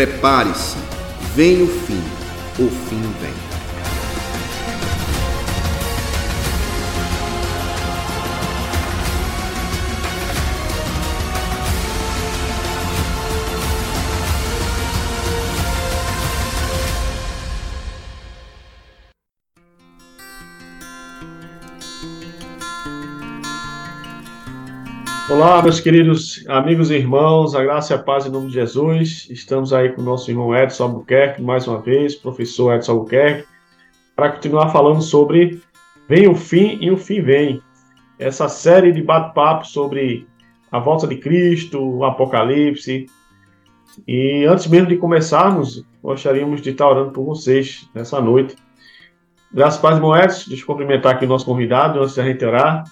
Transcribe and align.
Prepare-se, 0.00 0.78
vem 1.34 1.60
o 1.60 1.66
fim, 1.66 2.02
o 2.58 2.70
fim 2.70 3.02
vem. 3.20 3.49
Olá, 25.42 25.62
meus 25.62 25.80
queridos 25.80 26.44
amigos 26.48 26.90
e 26.90 26.96
irmãos, 26.96 27.54
a 27.54 27.62
graça 27.62 27.94
e 27.94 27.96
a 27.96 27.98
paz 27.98 28.26
em 28.26 28.30
nome 28.30 28.48
de 28.48 28.52
Jesus. 28.52 29.26
Estamos 29.30 29.72
aí 29.72 29.88
com 29.88 30.02
o 30.02 30.04
nosso 30.04 30.30
irmão 30.30 30.54
Edson 30.54 30.82
Albuquerque, 30.82 31.40
mais 31.40 31.66
uma 31.66 31.80
vez, 31.80 32.14
professor 32.14 32.74
Edson 32.74 32.92
Albuquerque, 32.92 33.48
para 34.14 34.32
continuar 34.32 34.68
falando 34.68 35.00
sobre 35.00 35.62
Vem 36.06 36.28
o 36.28 36.34
Fim 36.34 36.76
e 36.82 36.90
o 36.90 36.96
Fim 36.98 37.22
Vem. 37.22 37.62
Essa 38.18 38.50
série 38.50 38.92
de 38.92 39.00
bate-papo 39.00 39.66
sobre 39.66 40.28
a 40.70 40.78
volta 40.78 41.06
de 41.06 41.16
Cristo, 41.16 41.82
o 41.82 42.04
Apocalipse. 42.04 43.06
E 44.06 44.44
antes 44.44 44.66
mesmo 44.66 44.88
de 44.88 44.98
começarmos, 44.98 45.82
gostaríamos 46.02 46.60
de 46.60 46.68
estar 46.68 46.86
orando 46.86 47.12
por 47.12 47.24
vocês 47.24 47.88
nessa 47.94 48.20
noite. 48.20 48.56
Graças 49.50 49.78
a 49.78 49.82
paz, 49.82 49.96
irmão 49.96 50.14
Edson. 50.14 50.50
Deixa 50.50 50.64
eu 50.64 50.66
cumprimentar 50.66 51.14
aqui 51.14 51.24
o 51.24 51.28
nosso 51.28 51.46
convidado 51.46 51.98
antes 51.98 52.12
de 52.12 52.20
a 52.20 52.24
gente 52.24 52.44
orar. 52.44 52.84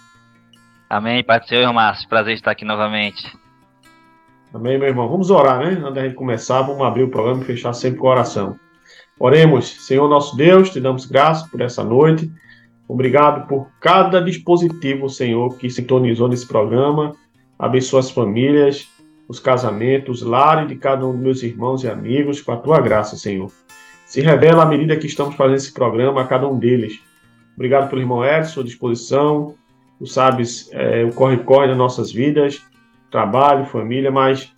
Amém, 0.88 1.22
Pai 1.22 1.38
do 1.38 1.46
Senhor, 1.46 1.70
Márcio. 1.72 2.08
Prazer 2.08 2.34
estar 2.34 2.50
aqui 2.50 2.64
novamente. 2.64 3.36
Amém, 4.54 4.78
meu 4.78 4.88
irmão. 4.88 5.06
Vamos 5.06 5.30
orar, 5.30 5.58
né? 5.58 5.82
Antes 5.84 6.02
gente 6.02 6.14
começar, 6.14 6.62
vamos 6.62 6.80
abrir 6.80 7.02
o 7.02 7.10
programa 7.10 7.42
e 7.42 7.44
fechar 7.44 7.74
sempre 7.74 7.98
com 7.98 8.06
oração. 8.06 8.58
Oremos, 9.20 9.84
Senhor 9.84 10.08
nosso 10.08 10.34
Deus, 10.34 10.70
te 10.70 10.80
damos 10.80 11.04
graças 11.04 11.46
por 11.50 11.60
essa 11.60 11.84
noite. 11.84 12.30
Obrigado 12.88 13.46
por 13.46 13.68
cada 13.80 14.18
dispositivo, 14.22 15.10
Senhor, 15.10 15.58
que 15.58 15.68
sintonizou 15.68 16.26
nesse 16.26 16.48
programa. 16.48 17.14
Abençoa 17.58 18.00
as 18.00 18.10
famílias, 18.10 18.88
os 19.28 19.38
casamentos, 19.38 20.22
os 20.22 20.26
lares 20.26 20.68
de 20.68 20.76
cada 20.76 21.06
um 21.06 21.12
dos 21.12 21.20
meus 21.20 21.42
irmãos 21.42 21.84
e 21.84 21.88
amigos, 21.88 22.40
com 22.40 22.52
a 22.52 22.56
tua 22.56 22.80
graça, 22.80 23.14
Senhor. 23.14 23.52
Se 24.06 24.22
revela 24.22 24.62
à 24.62 24.66
medida 24.66 24.96
que 24.96 25.06
estamos 25.06 25.34
fazendo 25.34 25.56
esse 25.56 25.74
programa 25.74 26.22
a 26.22 26.26
cada 26.26 26.48
um 26.48 26.58
deles. 26.58 26.98
Obrigado 27.54 27.90
pelo 27.90 28.00
irmão 28.00 28.24
Edson, 28.24 28.52
sua 28.52 28.64
disposição, 28.64 29.54
tu 29.98 30.06
sabes 30.06 30.70
é, 30.72 31.04
o 31.04 31.12
corre-corre 31.12 31.68
das 31.68 31.76
nossas 31.76 32.12
vidas, 32.12 32.62
trabalho, 33.10 33.66
família, 33.66 34.10
mas 34.10 34.52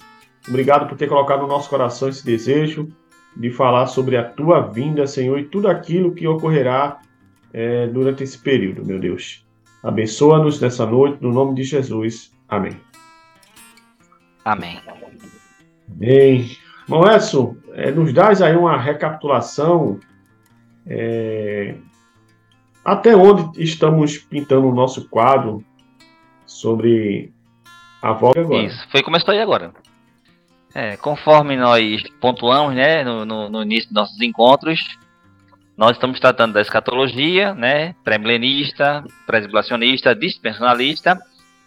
obrigado 0.48 0.88
por 0.88 0.96
ter 0.96 1.08
colocado 1.08 1.42
no 1.42 1.48
nosso 1.48 1.68
coração 1.68 2.08
esse 2.08 2.24
desejo 2.24 2.88
de 3.36 3.50
falar 3.50 3.86
sobre 3.86 4.16
a 4.16 4.24
tua 4.24 4.60
vinda, 4.60 5.06
Senhor, 5.06 5.38
e 5.38 5.44
tudo 5.44 5.68
aquilo 5.68 6.14
que 6.14 6.26
ocorrerá 6.26 7.00
é, 7.52 7.86
durante 7.86 8.22
esse 8.22 8.38
período, 8.38 8.84
meu 8.84 8.98
Deus. 8.98 9.46
Abençoa-nos 9.82 10.60
nessa 10.60 10.84
noite, 10.84 11.22
no 11.22 11.32
nome 11.32 11.54
de 11.54 11.62
Jesus. 11.62 12.32
Amém. 12.48 12.76
Amém. 14.44 14.80
Amém. 15.88 16.50
Bom, 16.88 17.08
Edson, 17.08 17.56
é, 17.72 17.90
nos 17.90 18.12
dás 18.12 18.42
aí 18.42 18.56
uma 18.56 18.76
recapitulação 18.76 20.00
é, 20.86 21.76
até 22.84 23.14
onde 23.14 23.62
estamos 23.62 24.18
pintando 24.18 24.68
o 24.68 24.74
nosso 24.74 25.08
quadro 25.08 25.64
sobre 26.46 27.32
a 28.02 28.12
volta 28.12 28.40
agora? 28.40 28.62
Isso, 28.62 28.88
foi 28.90 29.02
como 29.02 29.16
estou 29.16 29.32
aí 29.32 29.40
agora. 29.40 29.72
É, 30.74 30.96
conforme 30.96 31.56
nós 31.56 32.02
pontuamos 32.20 32.74
né, 32.74 33.02
no, 33.02 33.24
no, 33.24 33.48
no, 33.48 33.62
início 33.62 33.88
dos 33.88 33.94
nossos 33.94 34.20
encontros, 34.20 34.80
nós 35.76 35.92
estamos 35.92 36.20
tratando 36.20 36.52
da 36.52 36.60
escatologia, 36.60 37.54
né, 37.54 37.94
pré-milenista, 38.04 39.04
pré-tribulacionista, 39.26 40.14
dispensacionalista, 40.14 41.18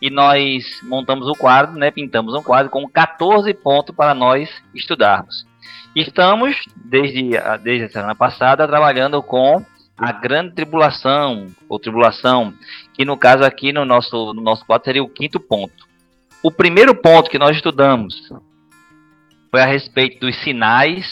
e 0.02 0.10
nós 0.10 0.80
montamos 0.84 1.28
o 1.28 1.34
quadro, 1.34 1.78
né, 1.78 1.92
pintamos 1.92 2.34
um 2.34 2.44
quadro 2.44 2.70
com 2.70 2.88
14 2.88 3.54
pontos 3.54 3.96
para 3.96 4.14
nós 4.14 4.50
estudarmos. 4.74 5.46
Estamos, 5.96 6.56
desde, 6.76 7.32
desde 7.62 7.86
a 7.86 7.90
semana 7.90 8.16
passada, 8.16 8.68
trabalhando 8.68 9.22
com 9.22 9.64
a 9.98 10.12
grande 10.12 10.56
tribulação, 10.56 11.48
ou 11.70 11.80
tribulação, 11.80 12.54
que 12.94 13.06
no 13.06 13.18
caso 13.18 13.44
aqui 13.44 13.72
no 13.72 13.86
nosso, 13.86 14.34
no 14.34 14.42
nosso 14.42 14.66
quadro 14.66 14.86
seria 14.86 15.04
o 15.04 15.10
quinto 15.10 15.40
ponto. 15.40 15.88
O 16.42 16.52
primeiro 16.52 16.96
ponto 16.96 17.30
que 17.30 17.40
nós 17.40 17.56
estudamos 17.56 18.30
foi 19.50 19.62
a 19.62 19.66
respeito 19.66 20.20
dos 20.20 20.36
sinais 20.44 21.06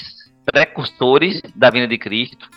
precursores 0.45 1.41
da 1.55 1.69
vinda 1.69 1.87
de 1.87 1.97
Cristo. 1.97 2.49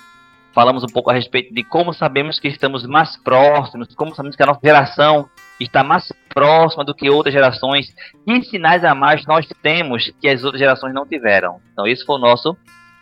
Falamos 0.52 0.82
um 0.82 0.88
pouco 0.88 1.10
a 1.10 1.14
respeito 1.14 1.52
de 1.52 1.62
como 1.62 1.92
sabemos 1.92 2.38
que 2.38 2.48
estamos 2.48 2.86
mais 2.86 3.16
próximos, 3.16 3.94
como 3.94 4.14
sabemos 4.14 4.36
que 4.36 4.42
a 4.42 4.46
nossa 4.46 4.60
geração 4.62 5.28
está 5.60 5.84
mais 5.84 6.10
próxima 6.28 6.84
do 6.84 6.94
que 6.94 7.10
outras 7.10 7.34
gerações, 7.34 7.92
que 8.24 8.42
sinais 8.44 8.84
a 8.84 8.94
mais 8.94 9.26
nós 9.26 9.46
temos 9.62 10.12
que 10.20 10.28
as 10.28 10.42
outras 10.42 10.60
gerações 10.60 10.94
não 10.94 11.06
tiveram. 11.06 11.60
Então, 11.72 11.86
esse 11.86 12.04
foi 12.04 12.16
o 12.16 12.20
nosso 12.20 12.56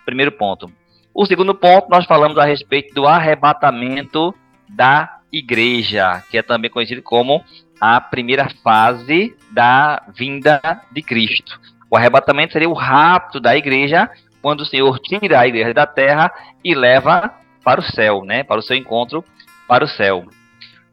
primeiro 0.05 0.33
ponto. 0.33 0.71
O 1.15 1.27
segundo 1.27 1.55
ponto, 1.55 1.91
nós 1.91 2.07
falamos 2.07 2.39
a 2.39 2.45
respeito 2.45 2.95
do 2.95 3.07
arrebatamento 3.07 4.35
da 4.69 5.19
igreja, 5.31 6.23
que 6.31 6.39
é 6.39 6.43
também 6.43 6.71
conhecido 6.71 7.03
como 7.03 7.45
a 7.81 8.01
primeira 8.01 8.49
fase 8.63 9.37
da 9.51 10.03
vinda 10.17 10.61
de 10.91 11.03
Cristo. 11.03 11.61
O 11.91 11.97
arrebatamento 11.97 12.55
seria 12.55 12.69
o 12.69 12.75
rapto 12.75 13.39
da 13.39 13.57
igreja, 13.57 14.11
quando 14.41 14.61
o 14.61 14.67
Senhor 14.67 14.99
tira 15.01 15.41
a 15.41 15.47
igreja 15.47 15.75
da 15.75 15.87
terra 15.87 16.33
e 16.65 16.75
leva 16.75 17.35
para 17.63 17.81
o 17.81 17.85
céu, 17.85 18.25
né? 18.25 18.43
Para 18.43 18.61
o 18.61 18.63
seu 18.63 18.77
encontro 18.77 19.25
para 19.69 19.85
o 19.85 19.89
céu. 19.89 20.25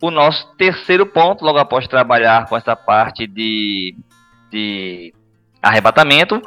O 0.01 0.11
nosso 0.11 0.55
terceiro 0.55 1.05
ponto, 1.05 1.43
logo 1.43 1.57
após 1.57 1.87
trabalhar 1.87 2.47
com 2.47 2.55
essa 2.55 2.75
parte 2.75 3.25
de, 3.25 3.95
de 4.51 5.13
arrebatamento, 5.61 6.41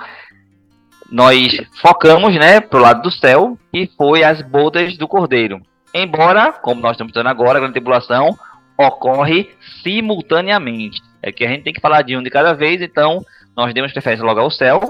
nós 1.12 1.58
focamos, 1.82 2.34
né, 2.34 2.58
pro 2.58 2.80
lado 2.80 3.02
do 3.02 3.10
céu, 3.10 3.58
e 3.70 3.86
foi 3.98 4.24
as 4.24 4.40
bodas 4.40 4.96
do 4.96 5.06
Cordeiro. 5.06 5.60
Embora, 5.94 6.52
como 6.52 6.80
nós 6.80 6.92
estamos 6.92 7.10
estudando 7.10 7.30
agora, 7.30 7.58
a 7.58 7.60
grande 7.60 7.74
tribulação 7.74 8.34
ocorre 8.78 9.50
simultaneamente. 9.82 11.02
É 11.22 11.30
que 11.30 11.44
a 11.44 11.48
gente 11.48 11.64
tem 11.64 11.72
que 11.74 11.82
falar 11.82 12.00
de 12.00 12.16
um 12.16 12.22
de 12.22 12.30
cada 12.30 12.54
vez, 12.54 12.80
então 12.80 13.22
nós 13.54 13.74
demos 13.74 13.92
preferência 13.92 14.24
logo 14.24 14.40
ao 14.40 14.50
céu, 14.50 14.80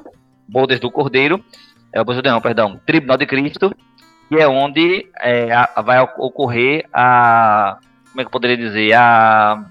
bodas 0.48 0.78
do 0.78 0.92
Cordeiro, 0.92 1.44
é 1.92 2.00
o 2.00 2.04
não, 2.04 2.40
perdão, 2.40 2.80
Tribunal 2.86 3.16
de 3.16 3.26
Cristo, 3.26 3.74
que 4.28 4.36
é 4.36 4.46
onde 4.46 5.08
é, 5.20 5.52
a, 5.52 5.82
vai 5.82 6.00
ocorrer 6.00 6.86
a, 6.92 7.78
como 8.10 8.20
é 8.20 8.22
que 8.22 8.28
eu 8.28 8.30
poderia 8.32 8.56
dizer, 8.56 8.94
a 8.94 9.64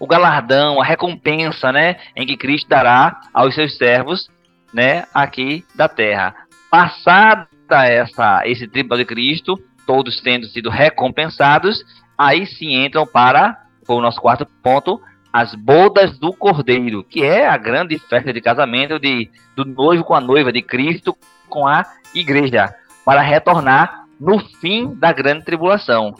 o 0.00 0.06
galardão, 0.08 0.82
a 0.82 0.84
recompensa, 0.84 1.70
né, 1.70 1.96
em 2.16 2.26
que 2.26 2.36
Cristo 2.36 2.68
dará 2.68 3.20
aos 3.32 3.54
seus 3.54 3.78
servos 3.78 4.28
né, 4.72 5.04
aqui 5.12 5.64
da 5.74 5.88
terra. 5.88 6.34
Passada 6.70 7.48
essa, 7.70 8.42
esse 8.44 8.66
tribunal 8.68 8.98
de 8.98 9.04
Cristo, 9.04 9.58
todos 9.86 10.20
tendo 10.20 10.46
sido 10.46 10.70
recompensados, 10.70 11.84
aí 12.16 12.46
sim 12.46 12.84
entram 12.84 13.06
para, 13.06 13.58
o 13.88 14.00
nosso 14.00 14.20
quarto 14.20 14.46
ponto, 14.62 15.00
as 15.32 15.54
bodas 15.54 16.18
do 16.18 16.32
Cordeiro, 16.32 17.02
que 17.02 17.22
é 17.24 17.46
a 17.46 17.56
grande 17.56 17.98
festa 17.98 18.32
de 18.32 18.40
casamento 18.40 18.98
de, 18.98 19.30
do 19.56 19.64
noivo 19.64 20.04
com 20.04 20.14
a 20.14 20.20
noiva 20.20 20.52
de 20.52 20.60
Cristo 20.60 21.16
com 21.48 21.66
a 21.66 21.84
igreja, 22.14 22.74
para 23.04 23.22
retornar 23.22 24.04
no 24.20 24.38
fim 24.60 24.94
da 24.94 25.12
grande 25.12 25.44
tribulação. 25.44 26.14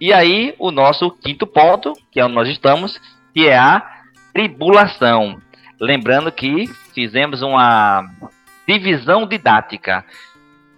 E 0.00 0.12
aí, 0.12 0.54
o 0.58 0.70
nosso 0.70 1.10
quinto 1.10 1.46
ponto, 1.46 1.92
que 2.10 2.20
é 2.20 2.24
onde 2.24 2.34
nós 2.34 2.48
estamos, 2.48 2.98
que 3.34 3.46
é 3.46 3.58
a 3.58 3.82
tribulação. 4.32 5.40
Lembrando 5.80 6.30
que 6.30 6.66
fizemos 6.94 7.40
uma 7.40 8.04
divisão 8.68 9.26
didática. 9.26 10.04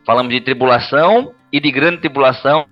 Falamos 0.06 0.32
de 0.32 0.40
tribulação 0.40 1.34
e 1.52 1.58
de 1.58 1.72
grande 1.72 1.98
tribulação 1.98 2.66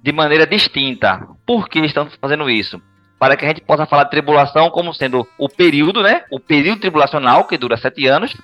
de 0.00 0.12
maneira 0.12 0.46
distinta. 0.46 1.26
Por 1.44 1.68
que 1.68 1.80
estamos 1.80 2.14
fazendo 2.20 2.48
isso? 2.48 2.80
Para 3.18 3.36
que 3.36 3.44
a 3.44 3.48
gente 3.48 3.62
possa 3.62 3.84
falar 3.84 4.04
de 4.04 4.10
tribulação 4.10 4.70
como 4.70 4.94
sendo 4.94 5.26
o 5.36 5.48
período, 5.48 6.02
né? 6.02 6.22
O 6.30 6.38
período 6.38 6.80
tribulacional, 6.80 7.44
que 7.44 7.58
dura 7.58 7.76
sete 7.76 8.06
anos, 8.06 8.36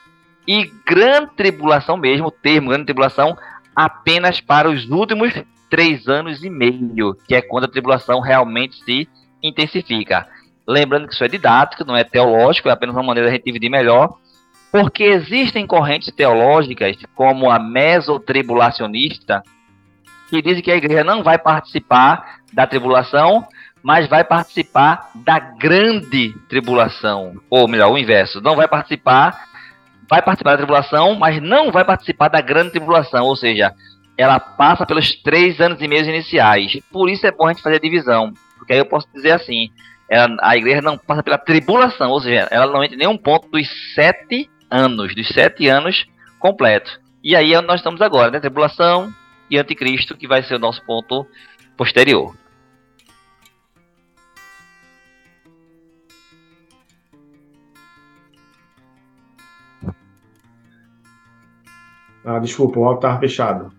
e 0.46 0.64
grande 0.84 1.30
tribulação 1.36 1.96
mesmo, 1.96 2.26
o 2.26 2.32
termo 2.32 2.70
grande 2.70 2.86
tribulação, 2.86 3.36
apenas 3.76 4.40
para 4.40 4.68
os 4.68 4.90
últimos 4.90 5.32
três 5.70 6.08
anos 6.08 6.42
e 6.42 6.50
meio, 6.50 7.14
que 7.28 7.36
é 7.36 7.40
quando 7.40 7.64
a 7.64 7.68
tribulação 7.68 8.20
realmente 8.20 8.82
se 8.84 9.08
intensifica. 9.42 10.26
Lembrando 10.66 11.08
que 11.08 11.14
isso 11.14 11.24
é 11.24 11.28
didático, 11.28 11.84
não 11.84 11.96
é 11.96 12.04
teológico, 12.04 12.68
é 12.68 12.72
apenas 12.72 12.94
uma 12.94 13.02
maneira 13.02 13.28
de 13.28 13.34
a 13.34 13.36
gente 13.36 13.44
dividir 13.44 13.70
melhor. 13.70 14.14
Porque 14.70 15.04
existem 15.04 15.66
correntes 15.66 16.12
teológicas, 16.14 16.96
como 17.14 17.50
a 17.50 17.58
mesotribulacionista, 17.58 19.42
que 20.30 20.40
dizem 20.40 20.62
que 20.62 20.70
a 20.70 20.76
igreja 20.76 21.04
não 21.04 21.22
vai 21.22 21.36
participar 21.36 22.38
da 22.52 22.66
tribulação, 22.66 23.46
mas 23.82 24.08
vai 24.08 24.24
participar 24.24 25.10
da 25.14 25.38
grande 25.38 26.32
tribulação. 26.48 27.34
Ou 27.50 27.68
melhor, 27.68 27.90
o 27.90 27.98
inverso, 27.98 28.40
não 28.40 28.56
vai 28.56 28.66
participar, 28.66 29.44
vai 30.08 30.22
participar 30.22 30.52
da 30.52 30.58
tribulação, 30.58 31.14
mas 31.16 31.42
não 31.42 31.70
vai 31.70 31.84
participar 31.84 32.28
da 32.28 32.40
grande 32.40 32.70
tribulação, 32.70 33.26
ou 33.26 33.36
seja, 33.36 33.74
ela 34.16 34.38
passa 34.38 34.86
pelos 34.86 35.14
três 35.22 35.60
anos 35.60 35.80
e 35.80 35.88
meio 35.88 36.04
iniciais. 36.04 36.78
Por 36.90 37.10
isso 37.10 37.26
é 37.26 37.32
bom 37.32 37.46
a 37.46 37.52
gente 37.52 37.62
fazer 37.62 37.76
a 37.76 37.80
divisão, 37.80 38.32
porque 38.56 38.72
aí 38.72 38.78
eu 38.78 38.86
posso 38.86 39.06
dizer 39.12 39.32
assim, 39.32 39.70
ela, 40.08 40.36
a 40.40 40.56
igreja 40.56 40.82
não 40.82 40.98
passa 40.98 41.22
pela 41.22 41.38
tribulação, 41.38 42.10
ou 42.10 42.20
seja, 42.20 42.48
ela 42.50 42.66
não 42.66 42.82
entra 42.82 42.96
em 42.96 42.98
nenhum 42.98 43.16
ponto 43.16 43.48
dos 43.48 43.66
sete 43.94 44.50
anos, 44.70 45.14
dos 45.14 45.28
sete 45.28 45.68
anos 45.68 46.06
completos. 46.38 47.00
E 47.22 47.36
aí 47.36 47.52
nós 47.62 47.80
estamos 47.80 48.00
agora, 48.02 48.30
né? 48.30 48.40
Tribulação 48.40 49.12
e 49.48 49.58
anticristo, 49.58 50.16
que 50.16 50.26
vai 50.26 50.42
ser 50.42 50.56
o 50.56 50.58
nosso 50.58 50.84
ponto 50.84 51.26
posterior. 51.76 52.34
Ah, 62.24 62.38
desculpa, 62.38 62.78
o 62.78 62.84
áudio 62.84 62.98
estava 62.98 63.20
fechado. 63.20 63.72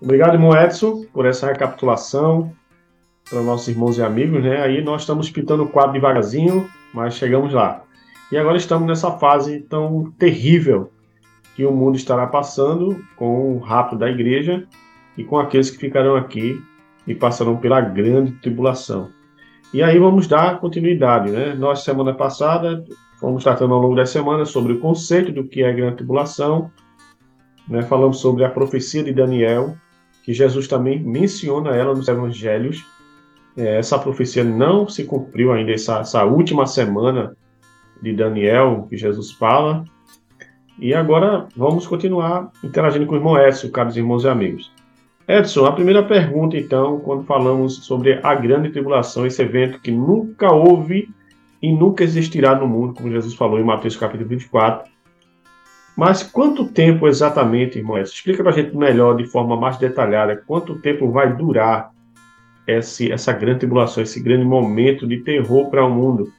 Obrigado, 0.00 0.34
irmão 0.34 0.56
Edson, 0.56 1.04
por 1.12 1.26
essa 1.26 1.46
recapitulação 1.46 2.52
para 3.28 3.42
nossos 3.42 3.68
irmãos 3.68 3.98
e 3.98 4.02
amigos, 4.02 4.42
né? 4.42 4.62
Aí 4.62 4.82
nós 4.82 5.02
estamos 5.02 5.30
pintando 5.30 5.64
o 5.64 5.68
quadro 5.68 5.92
devagarzinho, 5.92 6.68
mas 6.92 7.14
chegamos 7.14 7.52
lá. 7.52 7.82
E 8.30 8.36
agora 8.36 8.56
estamos 8.56 8.86
nessa 8.86 9.12
fase 9.12 9.60
tão 9.60 10.12
terrível 10.18 10.90
que 11.54 11.64
o 11.64 11.72
mundo 11.72 11.96
estará 11.96 12.26
passando 12.26 13.04
com 13.16 13.56
o 13.56 13.58
rapto 13.58 13.96
da 13.96 14.10
igreja 14.10 14.66
e 15.16 15.24
com 15.24 15.38
aqueles 15.38 15.70
que 15.70 15.78
ficarão 15.78 16.16
aqui 16.16 16.60
e 17.06 17.14
passarão 17.14 17.56
pela 17.56 17.80
grande 17.80 18.32
tribulação. 18.32 19.10
E 19.72 19.82
aí 19.82 19.98
vamos 19.98 20.26
dar 20.26 20.60
continuidade, 20.60 21.30
né? 21.30 21.54
Nós, 21.54 21.84
semana 21.84 22.14
passada, 22.14 22.84
fomos 23.18 23.42
tratando 23.42 23.74
ao 23.74 23.80
longo 23.80 23.96
da 23.96 24.06
semana 24.06 24.44
sobre 24.44 24.72
o 24.72 24.80
conceito 24.80 25.32
do 25.32 25.44
que 25.44 25.62
é 25.62 25.68
a 25.68 25.72
grande 25.72 25.96
tribulação, 25.96 26.70
né, 27.68 27.82
falamos 27.82 28.18
sobre 28.18 28.44
a 28.44 28.50
profecia 28.50 29.02
de 29.02 29.12
Daniel, 29.12 29.76
que 30.22 30.32
Jesus 30.32 30.68
também 30.68 31.02
menciona 31.02 31.74
ela 31.74 31.94
nos 31.94 32.08
evangelhos. 32.08 32.84
É, 33.56 33.78
essa 33.78 33.98
profecia 33.98 34.42
não 34.42 34.88
se 34.88 35.04
cumpriu 35.04 35.52
ainda, 35.52 35.72
essa, 35.72 36.00
essa 36.00 36.24
última 36.24 36.66
semana 36.66 37.36
de 38.02 38.12
Daniel, 38.12 38.86
que 38.88 38.96
Jesus 38.96 39.32
fala. 39.32 39.84
E 40.78 40.92
agora 40.92 41.46
vamos 41.56 41.86
continuar 41.86 42.50
interagindo 42.62 43.06
com 43.06 43.14
o 43.14 43.18
irmão 43.18 43.38
Edson, 43.38 43.70
caros 43.70 43.96
irmãos 43.96 44.24
e 44.24 44.28
amigos. 44.28 44.72
Edson, 45.26 45.64
a 45.64 45.72
primeira 45.72 46.02
pergunta, 46.02 46.56
então, 46.56 47.00
quando 47.00 47.24
falamos 47.24 47.84
sobre 47.86 48.20
a 48.22 48.34
grande 48.34 48.70
tribulação, 48.70 49.24
esse 49.24 49.40
evento 49.40 49.80
que 49.80 49.90
nunca 49.90 50.52
houve 50.52 51.08
e 51.62 51.72
nunca 51.72 52.04
existirá 52.04 52.54
no 52.54 52.68
mundo, 52.68 52.92
como 52.92 53.10
Jesus 53.10 53.34
falou 53.34 53.58
em 53.58 53.64
Mateus 53.64 53.96
capítulo 53.96 54.28
24, 54.28 54.92
mas 55.96 56.22
quanto 56.22 56.66
tempo 56.66 57.06
exatamente, 57.06 57.78
irmão? 57.78 57.96
Explica 57.96 58.42
para 58.42 58.52
a 58.52 58.54
gente 58.54 58.76
melhor, 58.76 59.16
de 59.16 59.26
forma 59.26 59.56
mais 59.56 59.78
detalhada, 59.78 60.36
quanto 60.46 60.80
tempo 60.80 61.10
vai 61.10 61.34
durar 61.34 61.93
esse, 62.66 63.12
essa 63.12 63.32
grande 63.32 63.60
tribulação, 63.60 64.02
esse 64.02 64.22
grande 64.22 64.44
momento 64.44 65.06
de 65.06 65.18
terror 65.18 65.70
para 65.70 65.84
o 65.84 65.90
mundo? 65.90 66.32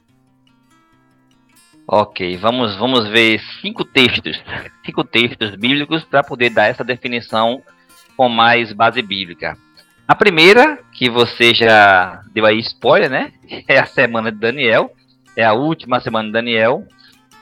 Ok, 1.88 2.36
vamos, 2.36 2.76
vamos 2.76 3.08
ver 3.08 3.40
cinco 3.60 3.84
textos, 3.84 4.42
cinco 4.84 5.04
textos 5.04 5.54
bíblicos 5.54 6.02
para 6.04 6.24
poder 6.24 6.50
dar 6.50 6.66
essa 6.66 6.82
definição 6.82 7.62
com 8.16 8.28
mais 8.28 8.72
base 8.72 9.00
bíblica. 9.02 9.56
A 10.08 10.14
primeira, 10.14 10.78
que 10.92 11.08
você 11.08 11.54
já 11.54 12.22
deu 12.32 12.44
aí 12.44 12.58
spoiler, 12.60 13.10
né? 13.10 13.32
É 13.68 13.78
a 13.78 13.86
semana 13.86 14.32
de 14.32 14.38
Daniel, 14.38 14.92
é 15.36 15.44
a 15.44 15.52
última 15.52 16.00
semana 16.00 16.26
de 16.26 16.32
Daniel, 16.32 16.84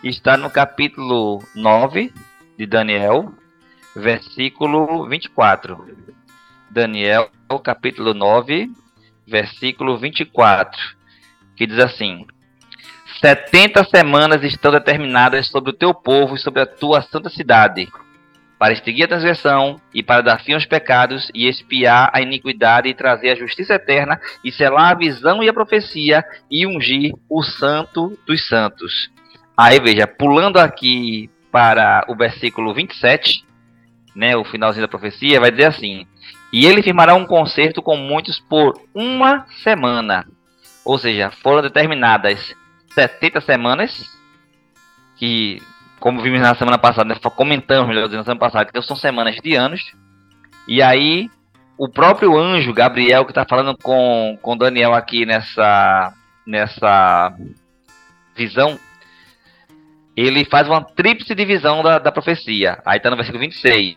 está 0.03 0.37
no 0.37 0.51
capítulo 0.51 1.43
9 1.55 2.13
de 2.59 2.67
Daniel, 2.67 3.33
versículo 3.97 5.09
24. 5.09 5.87
Daniel, 6.75 7.31
capítulo 7.63 8.13
9, 8.13 8.69
versículo 9.25 9.97
24, 9.97 10.77
que 11.55 11.69
diz 11.69 11.79
assim: 11.79 12.27
Setenta 13.21 13.85
semanas 13.85 14.43
estão 14.43 14.73
determinadas 14.73 15.47
sobre 15.47 15.71
o 15.71 15.73
teu 15.73 15.95
povo 15.95 16.35
e 16.35 16.39
sobre 16.41 16.63
a 16.63 16.67
tua 16.67 17.01
santa 17.01 17.31
cidade, 17.31 17.89
para 18.59 18.73
extinguir 18.73 19.05
a 19.05 19.09
transgressão 19.09 19.81
e 19.95 20.03
para 20.03 20.21
dar 20.21 20.41
fim 20.41 20.55
aos 20.55 20.67
pecados 20.67 21.31
e 21.33 21.47
espiar 21.47 22.11
a 22.13 22.21
iniquidade 22.21 22.89
e 22.89 22.95
trazer 22.95 23.31
a 23.31 23.37
justiça 23.37 23.75
eterna 23.75 24.21
e 24.45 24.51
selar 24.51 24.91
a 24.91 24.99
visão 24.99 25.45
e 25.45 25.49
a 25.49 25.55
profecia 25.55 26.25
e 26.51 26.67
ungir 26.67 27.13
o 27.31 27.41
santo 27.45 28.19
dos 28.27 28.49
santos. 28.49 29.13
Aí 29.57 29.79
veja, 29.79 30.09
pulando 30.09 30.59
aqui 30.59 31.31
para 31.53 32.05
o 32.09 32.17
versículo 32.17 32.75
27, 32.75 33.45
né, 34.13 34.37
o 34.37 34.43
finalzinho 34.43 34.85
da 34.85 34.91
profecia, 34.91 35.39
vai 35.39 35.53
dizer 35.53 35.67
assim: 35.67 36.05
E 36.55 36.67
ele 36.67 36.85
firmará 36.85 37.17
um 37.17 37.27
concerto 37.27 37.83
com 37.83 37.97
muitos 37.97 38.39
por 38.39 38.81
uma 38.95 39.45
semana. 39.65 40.25
Ou 40.85 40.97
seja, 40.97 41.33
foram 41.43 41.63
determinadas 41.63 42.55
70 42.95 43.41
semanas, 43.41 44.09
que, 45.17 45.61
como 45.99 46.23
vimos 46.23 46.41
na 46.41 46.55
semana 46.55 46.79
passada, 46.79 47.13
né, 47.13 47.21
comentamos, 47.35 47.89
melhor 47.89 48.05
dizendo, 48.05 48.19
na 48.19 48.25
semana 48.25 48.39
passada, 48.39 48.71
que 48.71 48.83
são 48.83 48.95
semanas 48.95 49.35
de 49.43 49.57
anos. 49.57 49.83
E 50.69 50.81
aí, 50.81 51.29
o 51.77 51.89
próprio 51.89 52.39
anjo 52.39 52.73
Gabriel, 52.73 53.25
que 53.25 53.33
está 53.33 53.45
falando 53.45 53.77
com, 53.83 54.39
com 54.41 54.57
Daniel 54.57 54.95
aqui 54.95 55.27
nessa, 55.27 56.13
nessa 56.47 57.35
visão, 58.37 58.79
ele 60.17 60.45
faz 60.45 60.69
uma 60.69 60.85
tríplice 60.85 61.35
divisão 61.35 61.83
da, 61.83 61.99
da 61.99 62.13
profecia. 62.13 62.81
Aí 62.87 62.99
está 62.99 63.11
no 63.11 63.17
versículo 63.17 63.41
26. 63.41 63.97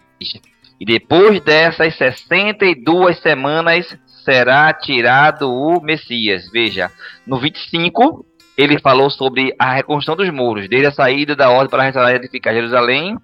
E 0.79 0.85
depois 0.85 1.41
dessas 1.41 1.95
62 1.95 3.19
semanas 3.19 3.97
será 4.23 4.71
tirado 4.73 5.51
o 5.51 5.81
Messias. 5.81 6.49
Veja, 6.51 6.91
no 7.25 7.39
25 7.39 8.25
ele 8.57 8.79
falou 8.79 9.09
sobre 9.09 9.53
a 9.59 9.73
reconstrução 9.73 10.15
dos 10.15 10.29
muros, 10.31 10.67
desde 10.67 10.87
a 10.87 10.91
saída 10.91 11.35
da 11.35 11.49
ordem 11.49 11.69
para 11.69 11.83
restaurar 11.83 12.13
e 12.13 12.15
edificar 12.15 12.53
Jerusalém. 12.53 13.17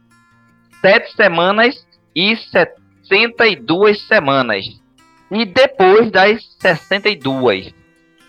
Sete 0.79 1.13
semanas 1.15 1.87
e 2.15 2.35
62 2.35 4.01
semanas. 4.01 4.65
E 5.31 5.45
depois 5.45 6.11
das 6.11 6.43
62. 6.59 7.73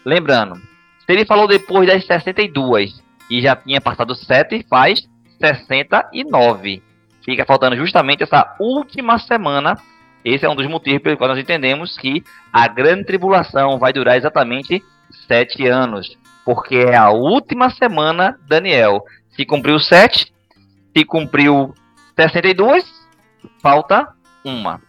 Lembrando, 0.05 0.56
se 0.56 1.12
ele 1.12 1.26
falou 1.26 1.47
depois 1.47 1.87
das 1.87 2.07
62 2.07 3.02
e 3.31 3.43
já 3.43 3.54
tinha 3.54 3.81
passado 3.81 4.14
7, 4.14 4.64
faz 4.69 5.07
69. 5.38 6.83
Fica 7.25 7.45
faltando 7.45 7.76
justamente 7.76 8.23
essa 8.23 8.54
última 8.61 9.19
semana. 9.19 9.76
Esse 10.25 10.45
é 10.45 10.49
um 10.49 10.57
dos 10.57 10.66
motivos 10.66 11.02
pelo 11.02 11.16
qual 11.16 11.31
nós 11.31 11.38
entendemos 11.38 11.97
que 11.97 12.23
a 12.52 12.69
grande 12.69 13.04
tribulação 13.04 13.78
vai 13.78 13.93
durar 13.93 14.16
exatamente 14.16 14.83
7 15.26 15.66
anos. 15.66 16.16
Porque 16.45 16.76
é 16.76 16.97
a 16.97 17.11
última 17.11 17.71
semana, 17.71 18.38
Daniel. 18.47 19.02
Se 19.31 19.45
cumpriu 19.45 19.78
7, 19.78 20.33
se 20.97 21.04
cumpriu 21.04 21.75
62, 22.19 22.85
falta 23.61 24.09
uma. 24.45 24.81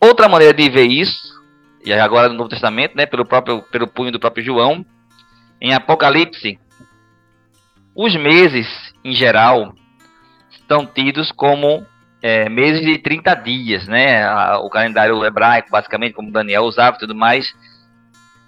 Outra 0.00 0.28
maneira 0.28 0.54
de 0.54 0.68
ver 0.70 0.86
isso, 0.86 1.42
e 1.84 1.92
agora 1.92 2.28
no 2.28 2.34
Novo 2.34 2.48
Testamento, 2.48 2.96
né, 2.96 3.06
pelo 3.06 3.24
próprio 3.24 3.62
pelo 3.62 3.88
punho 3.88 4.12
do 4.12 4.20
próprio 4.20 4.44
João, 4.44 4.84
em 5.60 5.74
Apocalipse 5.74 6.58
os 7.94 8.16
meses, 8.16 8.66
em 9.04 9.14
geral, 9.14 9.72
estão 10.64 10.86
tidos 10.86 11.30
como 11.30 11.86
é, 12.20 12.48
meses 12.48 12.80
de 12.80 12.98
30 12.98 13.34
dias, 13.34 13.86
né? 13.86 14.26
O 14.56 14.70
calendário 14.70 15.22
hebraico, 15.24 15.70
basicamente, 15.70 16.14
como 16.14 16.32
Daniel 16.32 16.62
usava 16.62 16.96
e 16.96 17.00
tudo 17.00 17.14
mais, 17.14 17.54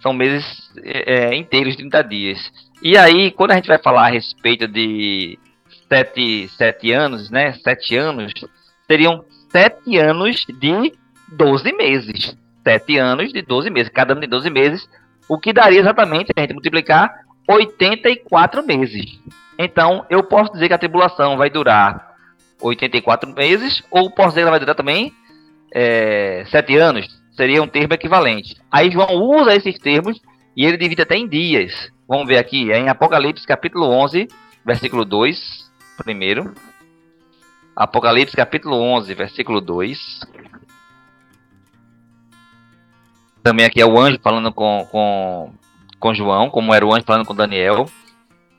são 0.00 0.12
meses 0.12 0.70
é, 0.82 1.28
é 1.28 1.37
inteiros 1.37 1.73
de 1.73 1.78
30 1.78 2.02
dias. 2.02 2.52
E 2.82 2.96
aí, 2.96 3.30
quando 3.30 3.52
a 3.52 3.54
gente 3.54 3.68
vai 3.68 3.78
falar 3.78 4.06
a 4.06 4.11
respeito 4.11 4.66
de 4.66 5.38
sete, 5.88 6.49
sete 6.49 6.90
anos, 6.90 7.30
né? 7.30 7.52
Sete 7.62 7.96
anos, 7.96 8.32
seriam 8.87 9.25
sete 9.50 9.99
anos 9.99 10.44
de 10.49 10.92
12 11.28 11.73
meses. 11.73 12.37
Sete 12.64 12.99
anos 12.99 13.32
de 13.32 13.42
12 13.42 13.70
meses, 13.70 13.92
cada 13.92 14.12
ano 14.12 14.23
de 14.23 14.26
12 14.26 14.50
meses, 14.50 14.88
o 15.28 15.38
que 15.38 15.52
daria 15.52 15.80
exatamente, 15.80 16.32
a 16.37 16.40
gente 16.40 16.52
multiplicar 16.52 17.14
84 17.49 18.66
meses. 18.66 19.20
Então, 19.58 20.04
eu 20.11 20.23
posso 20.25 20.52
dizer 20.52 20.68
que 20.68 20.75
a 20.75 20.78
tribulação 20.78 21.37
vai 21.37 21.49
durar 21.49 22.06
84 22.61 23.33
meses, 23.35 23.83
ou 23.91 24.11
posso 24.11 24.31
dizer 24.31 24.49
vai 24.49 24.59
durar 24.59 24.75
também 24.75 25.13
é, 25.73 26.45
7 26.47 26.77
anos. 26.77 27.07
Seria 27.33 27.63
um 27.63 27.69
termo 27.69 27.95
equivalente. 27.95 28.57
Aí 28.71 28.91
João 28.91 29.15
usa 29.15 29.55
esses 29.55 29.79
termos 29.79 30.21
e 30.57 30.65
ele 30.65 30.77
divide 30.77 31.03
até 31.03 31.17
em 31.17 31.29
dias. 31.29 31.93
Vamos 32.09 32.27
ver 32.27 32.39
aqui, 32.39 32.73
é 32.73 32.79
em 32.79 32.89
Apocalipse 32.89 33.47
capítulo 33.47 33.87
11, 33.87 34.29
versículo 34.65 35.05
2, 35.05 35.71
primeiro. 35.99 36.55
Apocalipse 37.75 38.35
capítulo 38.35 38.77
11, 38.77 39.13
versículo 39.15 39.61
2. 39.61 40.21
Também 43.43 43.67
aqui 43.67 43.81
é 43.81 43.87
o 43.87 43.99
anjo 43.99 44.19
falando 44.23 44.51
com, 44.53 44.87
com 44.91 45.53
com 45.99 46.15
João, 46.15 46.51
como 46.51 46.75
era 46.75 46.87
o 46.87 46.95
anjo 46.95 47.05
falando 47.05 47.27
com 47.27 47.35
Daniel. 47.35 47.87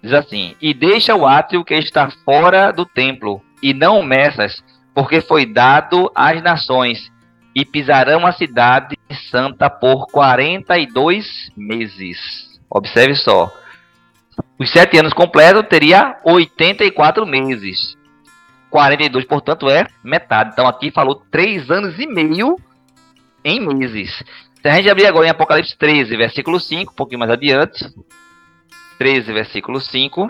Diz 0.01 0.13
assim: 0.13 0.55
E 0.61 0.73
deixa 0.73 1.15
o 1.15 1.25
átrio 1.25 1.63
que 1.63 1.73
está 1.73 2.09
fora 2.23 2.71
do 2.71 2.85
templo, 2.85 3.41
e 3.61 3.73
não 3.73 4.03
messas, 4.03 4.63
porque 4.93 5.21
foi 5.21 5.45
dado 5.45 6.11
às 6.15 6.41
nações, 6.41 7.11
e 7.55 7.65
pisarão 7.65 8.25
a 8.25 8.31
cidade 8.31 8.97
santa 9.31 9.69
por 9.69 10.07
42 10.07 11.51
meses. 11.55 12.59
Observe 12.69 13.15
só. 13.15 13.51
Os 14.59 14.71
sete 14.71 14.97
anos 14.97 15.13
completos 15.13 15.65
teria 15.67 16.17
84 16.23 17.25
meses. 17.25 17.97
42, 18.69 19.25
portanto, 19.25 19.69
é 19.69 19.87
metade. 20.03 20.51
Então 20.53 20.67
aqui 20.67 20.91
falou 20.91 21.15
três 21.31 21.69
anos 21.71 21.97
e 21.99 22.05
meio 22.05 22.57
em 23.43 23.59
meses. 23.59 24.23
Se 24.61 24.67
a 24.67 24.75
gente 24.75 24.89
abrir 24.89 25.05
agora 25.05 25.27
em 25.27 25.31
Apocalipse 25.31 25.77
13, 25.77 26.15
versículo 26.17 26.59
5, 26.59 26.91
um 26.91 26.95
pouquinho 26.95 27.19
mais 27.19 27.31
adiante. 27.31 27.85
13, 28.97 29.31
versículo 29.31 29.79
5. 29.79 30.29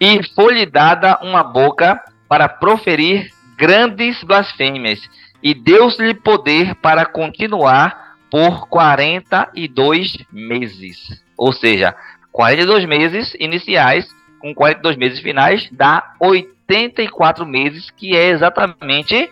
E 0.00 0.22
foi-lhe 0.34 0.66
dada 0.66 1.18
uma 1.22 1.42
boca 1.42 2.02
para 2.28 2.48
proferir 2.48 3.30
grandes 3.56 4.22
blasfêmias, 4.22 5.00
e 5.42 5.54
deu-lhe 5.54 6.14
poder 6.14 6.74
para 6.76 7.06
continuar 7.06 8.16
por 8.30 8.68
42 8.68 10.18
meses. 10.32 11.22
Ou 11.36 11.52
seja, 11.52 11.94
42 12.32 12.84
meses 12.84 13.34
iniciais 13.38 14.14
com 14.38 14.54
42 14.54 14.96
meses 14.96 15.20
finais 15.20 15.68
dá 15.72 16.14
84 16.20 17.46
meses, 17.46 17.90
que 17.90 18.14
é 18.16 18.28
exatamente 18.28 19.30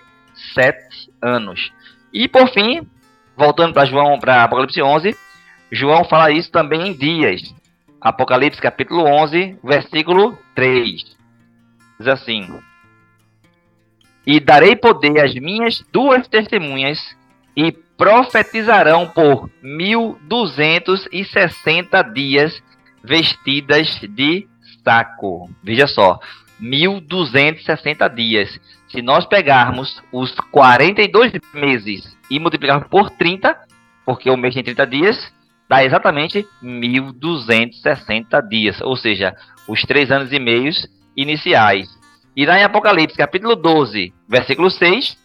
7 0.54 0.78
anos. 1.20 1.72
E 2.12 2.28
por 2.28 2.48
fim, 2.50 2.86
voltando 3.36 3.74
para 3.74 3.84
João, 3.84 4.18
para 4.18 4.44
Apocalipse 4.44 4.82
11, 4.82 5.16
João 5.70 6.04
fala 6.04 6.30
isso 6.30 6.50
também 6.50 6.88
em 6.88 6.92
dias. 6.92 7.54
Apocalipse 8.04 8.60
capítulo 8.60 9.06
11, 9.06 9.58
versículo 9.64 10.38
3. 10.54 11.16
Diz 11.98 12.06
assim: 12.06 12.46
E 14.26 14.38
darei 14.38 14.76
poder 14.76 15.24
às 15.24 15.34
minhas 15.34 15.82
duas 15.90 16.28
testemunhas, 16.28 17.16
e 17.56 17.72
profetizarão 17.72 19.08
por 19.08 19.48
1260 19.62 22.02
dias, 22.12 22.62
vestidas 23.02 23.98
de 24.02 24.46
saco. 24.84 25.48
Veja 25.62 25.86
só, 25.86 26.20
1260 26.60 28.06
dias. 28.08 28.60
Se 28.88 29.00
nós 29.00 29.24
pegarmos 29.24 30.02
os 30.12 30.34
42 30.50 31.32
meses 31.54 32.14
e 32.30 32.38
multiplicarmos 32.38 32.86
por 32.88 33.08
30, 33.08 33.58
porque 34.04 34.28
o 34.28 34.36
mês 34.36 34.52
tem 34.52 34.62
30 34.62 34.86
dias, 34.86 35.32
dá 35.74 35.84
exatamente 35.84 36.46
1260 36.62 38.40
dias, 38.42 38.80
ou 38.80 38.96
seja, 38.96 39.34
os 39.66 39.82
três 39.82 40.12
anos 40.12 40.32
e 40.32 40.38
meios 40.38 40.86
iniciais. 41.16 41.88
E 42.36 42.46
lá 42.46 42.60
em 42.60 42.62
Apocalipse, 42.62 43.16
capítulo 43.16 43.56
12, 43.56 44.14
versículo 44.28 44.70
6, 44.70 45.18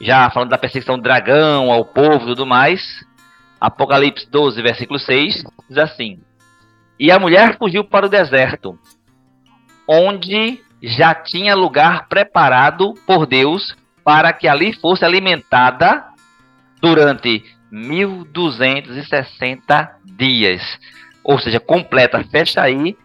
já 0.00 0.28
falando 0.28 0.50
da 0.50 0.58
perseguição 0.58 0.96
do 0.96 1.02
dragão, 1.02 1.72
ao 1.72 1.82
povo 1.82 2.24
e 2.24 2.26
tudo 2.26 2.44
mais, 2.44 2.82
Apocalipse 3.58 4.30
12, 4.30 4.60
versículo 4.60 4.98
6, 4.98 5.44
diz 5.66 5.78
assim: 5.78 6.20
E 7.00 7.10
a 7.10 7.18
mulher 7.18 7.56
fugiu 7.56 7.84
para 7.84 8.04
o 8.04 8.10
deserto, 8.10 8.78
onde 9.88 10.60
já 10.82 11.14
tinha 11.14 11.54
lugar 11.54 12.06
preparado 12.06 12.92
por 13.06 13.26
Deus 13.26 13.74
para 14.04 14.30
que 14.30 14.46
ali 14.46 14.74
fosse 14.74 15.06
alimentada 15.06 16.04
durante 16.82 17.44
1260 17.70 19.96
dias. 20.04 20.62
Ou 21.22 21.38
seja, 21.38 21.60
completa, 21.60 22.24
fecha 22.24 22.62
aí 22.62 22.96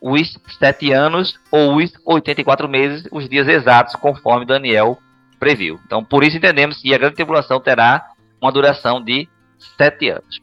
os 0.00 0.38
sete 0.58 0.92
anos 0.92 1.38
ou 1.50 1.76
os 1.76 1.92
84 2.04 2.68
meses, 2.68 3.06
os 3.12 3.28
dias 3.28 3.46
exatos, 3.46 3.94
conforme 3.96 4.46
Daniel 4.46 4.98
previu. 5.38 5.78
Então, 5.84 6.04
por 6.04 6.24
isso 6.24 6.36
entendemos 6.36 6.78
que 6.78 6.94
a 6.94 6.98
grande 6.98 7.16
tribulação 7.16 7.60
terá 7.60 8.10
uma 8.40 8.50
duração 8.50 9.02
de 9.02 9.28
sete 9.76 10.08
anos. 10.08 10.40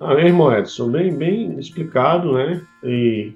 Ah, 0.00 0.14
irmão 0.14 0.56
Edson, 0.56 0.90
bem, 0.90 1.16
bem 1.16 1.58
explicado, 1.58 2.32
né? 2.32 2.60
E 2.84 3.32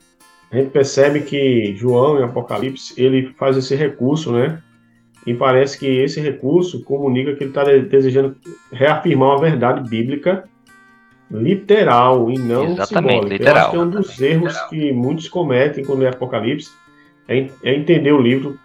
a 0.50 0.56
gente 0.56 0.70
percebe 0.70 1.22
que 1.22 1.74
João, 1.76 2.20
em 2.20 2.24
Apocalipse, 2.24 3.00
ele 3.00 3.32
faz 3.36 3.56
esse 3.56 3.74
recurso, 3.74 4.32
né? 4.32 4.62
E 5.26 5.34
parece 5.34 5.78
que 5.78 5.86
esse 5.86 6.20
recurso 6.20 6.82
comunica 6.82 7.34
que 7.34 7.44
ele 7.44 7.50
está 7.50 7.64
desejando 7.64 8.36
reafirmar 8.72 9.30
uma 9.30 9.40
verdade 9.40 9.88
bíblica 9.88 10.48
literal 11.30 12.30
e 12.30 12.38
não 12.38 12.64
Exatamente, 12.64 13.12
simbólica. 13.12 13.36
Literal. 13.36 13.56
Eu 13.56 13.60
acho 13.60 13.70
que 13.70 13.76
é 13.76 13.80
um 13.80 13.90
dos 13.90 14.20
erros 14.20 14.60
que 14.62 14.92
muitos 14.92 15.28
cometem 15.28 15.84
quando 15.84 16.00
lê 16.00 16.08
Apocalipse 16.08 16.70
é, 17.28 17.48
é 17.62 17.74
entender 17.74 18.12
o 18.12 18.20
livro 18.20 18.58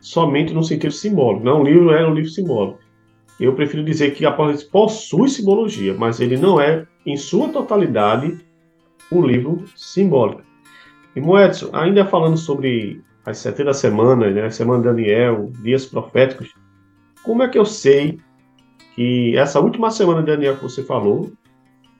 somente 0.00 0.52
no 0.52 0.62
sentido 0.62 0.92
simbólico. 0.92 1.44
Não, 1.44 1.62
o 1.62 1.64
livro 1.64 1.90
é 1.92 2.06
um 2.06 2.14
livro 2.14 2.30
simbólico. 2.30 2.80
Eu 3.38 3.54
prefiro 3.54 3.82
dizer 3.82 4.12
que 4.12 4.26
Apocalipse 4.26 4.68
possui 4.68 5.28
simbologia, 5.28 5.94
mas 5.94 6.20
ele 6.20 6.36
não 6.36 6.60
é, 6.60 6.86
em 7.06 7.16
sua 7.16 7.48
totalidade, 7.48 8.36
um 9.10 9.24
livro 9.24 9.64
simbólico. 9.76 10.42
E 11.16 11.20
Moedson, 11.20 11.70
ainda 11.72 12.04
falando 12.04 12.36
sobre 12.36 13.00
as 13.24 13.38
70 13.38 13.74
semanas, 13.74 14.34
né, 14.34 14.50
Semana 14.50 14.82
de 14.82 14.88
Daniel, 14.88 15.50
dias 15.62 15.86
proféticos, 15.86 16.54
como 17.22 17.42
é 17.42 17.48
que 17.48 17.58
eu 17.58 17.66
sei 17.66 18.18
que 18.94 19.36
essa 19.36 19.60
última 19.60 19.90
semana 19.90 20.20
de 20.20 20.26
Daniel 20.26 20.56
que 20.56 20.62
você 20.62 20.82
falou 20.82 21.30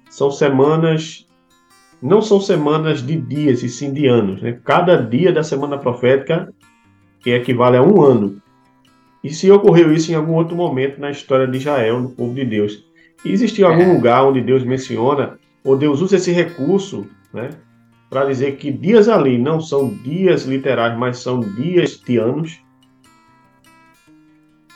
são 0.09 0.31
semanas, 0.31 1.27
não 2.03 2.21
são 2.21 2.41
semanas 2.41 3.03
de 3.03 3.17
dias, 3.17 3.63
e 3.63 3.69
sim 3.69 3.93
de 3.93 4.07
anos. 4.07 4.43
Né? 4.43 4.59
Cada 4.65 4.97
dia 4.97 5.33
da 5.33 5.43
semana 5.43 5.79
profética 5.79 6.53
que 7.21 7.31
equivale 7.31 7.77
a 7.77 7.83
um 7.83 8.03
ano. 8.03 8.41
E 9.23 9.31
se 9.31 9.51
ocorreu 9.51 9.93
isso 9.93 10.11
em 10.11 10.15
algum 10.15 10.33
outro 10.35 10.57
momento 10.57 10.99
na 10.99 11.11
história 11.11 11.47
de 11.47 11.59
Israel, 11.59 12.01
no 12.01 12.09
povo 12.09 12.35
de 12.35 12.45
Deus? 12.45 12.83
E 13.25 13.31
existe 13.31 13.63
algum 13.63 13.83
é. 13.83 13.93
lugar 13.93 14.25
onde 14.25 14.41
Deus 14.41 14.65
menciona, 14.65 15.39
ou 15.63 15.77
Deus 15.77 16.01
usa 16.01 16.17
esse 16.17 16.33
recurso, 16.33 17.07
né, 17.33 17.51
para 18.11 18.25
dizer 18.25 18.57
que 18.57 18.73
dias 18.73 19.09
ali 19.09 19.39
não 19.39 19.61
são 19.61 19.89
dias 19.89 20.45
literais, 20.45 20.99
mas 20.99 21.19
são 21.19 21.39
dias 21.39 21.97
de 21.97 22.19
anos? 22.19 22.59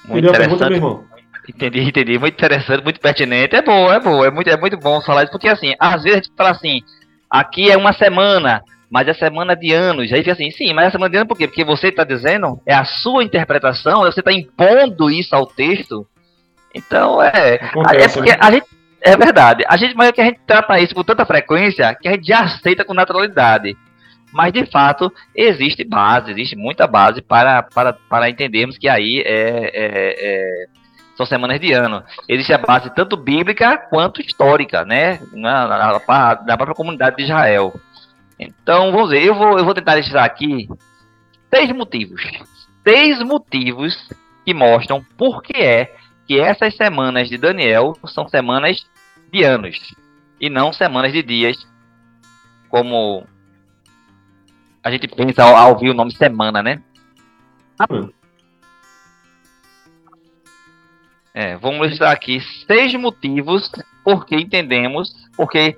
Muito 0.06 0.28
Entendeu 0.28 0.30
a 0.30 0.34
pergunta, 0.34 0.66
meu 0.68 0.76
irmão? 0.76 1.04
Entendi, 1.48 1.80
entendi. 1.80 2.18
Muito 2.18 2.34
interessante, 2.34 2.84
muito 2.84 3.00
pertinente. 3.00 3.56
É 3.56 3.60
bom, 3.60 3.92
é 3.92 3.98
bom, 4.00 4.24
é 4.24 4.30
muito, 4.30 4.48
é 4.48 4.56
muito 4.56 4.78
bom 4.78 5.00
falar 5.02 5.24
isso, 5.24 5.32
porque 5.32 5.48
assim, 5.48 5.74
às 5.80 6.04
vezes 6.04 6.20
a 6.20 6.22
gente 6.22 6.32
fala 6.36 6.50
assim, 6.50 6.80
aqui 7.28 7.70
é 7.70 7.76
uma 7.76 7.92
semana, 7.92 8.62
mas 8.88 9.08
é 9.08 9.12
semana 9.12 9.56
de 9.56 9.72
anos. 9.72 10.12
Aí 10.12 10.20
fica 10.20 10.32
assim, 10.32 10.50
sim, 10.52 10.72
mas 10.72 10.86
é 10.86 10.90
semana 10.92 11.10
de 11.10 11.16
anos 11.16 11.28
por 11.28 11.36
quê? 11.36 11.48
Porque 11.48 11.64
você 11.64 11.88
está 11.88 12.04
dizendo, 12.04 12.60
é 12.64 12.72
a 12.72 12.84
sua 12.84 13.24
interpretação, 13.24 14.02
você 14.02 14.20
está 14.20 14.32
impondo 14.32 15.10
isso 15.10 15.34
ao 15.34 15.46
texto. 15.46 16.06
Então, 16.72 17.20
é. 17.20 17.54
Acontece, 17.56 18.18
é 18.18 18.22
porque 18.22 18.30
né? 18.30 18.38
a 18.40 18.50
gente. 18.52 18.66
É 19.04 19.14
verdade. 19.18 19.62
A 19.68 19.76
gente, 19.76 19.94
mas 19.94 20.08
é 20.08 20.12
que 20.12 20.20
a 20.22 20.24
gente 20.24 20.40
trata 20.46 20.80
isso 20.80 20.94
com 20.94 21.04
tanta 21.04 21.26
frequência 21.26 21.94
que 21.94 22.08
a 22.08 22.12
gente 22.12 22.26
já 22.26 22.40
aceita 22.40 22.86
com 22.86 22.94
naturalidade. 22.94 23.76
Mas, 24.32 24.50
de 24.50 24.64
fato, 24.64 25.12
existe 25.36 25.84
base, 25.84 26.30
existe 26.30 26.56
muita 26.56 26.86
base 26.86 27.20
para, 27.20 27.62
para, 27.62 27.92
para 27.92 28.30
entendermos 28.30 28.78
que 28.78 28.88
aí 28.88 29.22
é, 29.24 29.70
é, 29.74 30.16
é 30.18 30.66
são 31.16 31.26
semanas 31.26 31.60
de 31.60 31.70
ano. 31.72 32.02
Existe 32.28 32.52
a 32.52 32.58
base 32.58 32.92
tanto 32.94 33.16
bíblica 33.16 33.76
quanto 33.76 34.22
histórica, 34.22 34.84
né? 34.84 35.20
Na, 35.32 35.68
na, 35.68 36.00
na 36.46 36.56
própria 36.56 36.74
comunidade 36.74 37.16
de 37.16 37.24
Israel. 37.24 37.74
Então, 38.40 38.90
vamos 38.90 39.10
ver, 39.10 39.22
eu 39.22 39.34
vou, 39.34 39.58
eu 39.58 39.64
vou 39.64 39.74
tentar 39.74 39.96
listar 39.96 40.24
aqui 40.24 40.66
três 41.50 41.70
motivos. 41.70 42.22
Três 42.82 43.22
motivos 43.22 44.08
que 44.44 44.54
mostram 44.54 45.04
por 45.16 45.42
que 45.42 45.62
é 45.62 45.94
que 46.26 46.40
essas 46.40 46.74
semanas 46.74 47.28
de 47.28 47.38
Daniel 47.38 47.92
são 48.06 48.26
semanas 48.28 48.84
de 49.34 49.44
anos 49.44 49.94
e 50.40 50.48
não 50.48 50.72
semanas 50.72 51.12
de 51.12 51.22
dias, 51.22 51.66
como 52.68 53.26
a 54.82 54.90
gente 54.90 55.08
pensa 55.08 55.42
ao, 55.42 55.56
ao 55.56 55.72
ouvir 55.72 55.90
o 55.90 55.94
nome 55.94 56.12
semana, 56.12 56.62
né? 56.62 56.80
Hum. 57.90 58.10
É, 61.34 61.56
vamos 61.56 61.88
listar 61.88 62.12
aqui 62.12 62.40
seis 62.64 62.94
motivos 62.94 63.68
porque 64.04 64.36
entendemos, 64.36 65.12
porque 65.36 65.76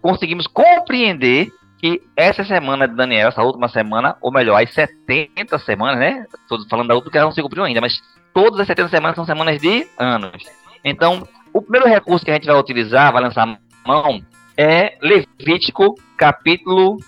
conseguimos 0.00 0.46
compreender 0.46 1.52
que 1.78 2.00
essa 2.16 2.44
semana 2.44 2.86
de 2.86 2.94
Daniel, 2.94 3.28
essa 3.28 3.42
última 3.42 3.68
semana, 3.68 4.16
ou 4.20 4.32
melhor, 4.32 4.62
as 4.62 4.72
70 4.72 5.58
semanas, 5.58 5.98
né? 5.98 6.26
Estou 6.42 6.64
falando 6.68 6.88
da 6.88 6.94
outra 6.94 7.10
que 7.10 7.18
ela 7.18 7.26
não 7.26 7.32
se 7.32 7.42
cumpriu 7.42 7.64
ainda, 7.64 7.80
mas 7.80 8.00
todas 8.32 8.60
as 8.60 8.68
70 8.68 8.88
semanas 8.88 9.16
são 9.16 9.24
semanas 9.24 9.60
de 9.60 9.84
anos. 9.98 10.44
Então, 10.84 11.26
o 11.54 11.62
primeiro 11.62 11.88
recurso 11.88 12.24
que 12.24 12.32
a 12.32 12.34
gente 12.34 12.46
vai 12.46 12.58
utilizar, 12.58 13.12
vai 13.12 13.22
lançar 13.22 13.46
mão, 13.86 14.20
é 14.56 14.98
Levítico 15.00 15.94
capítulo 16.16 16.98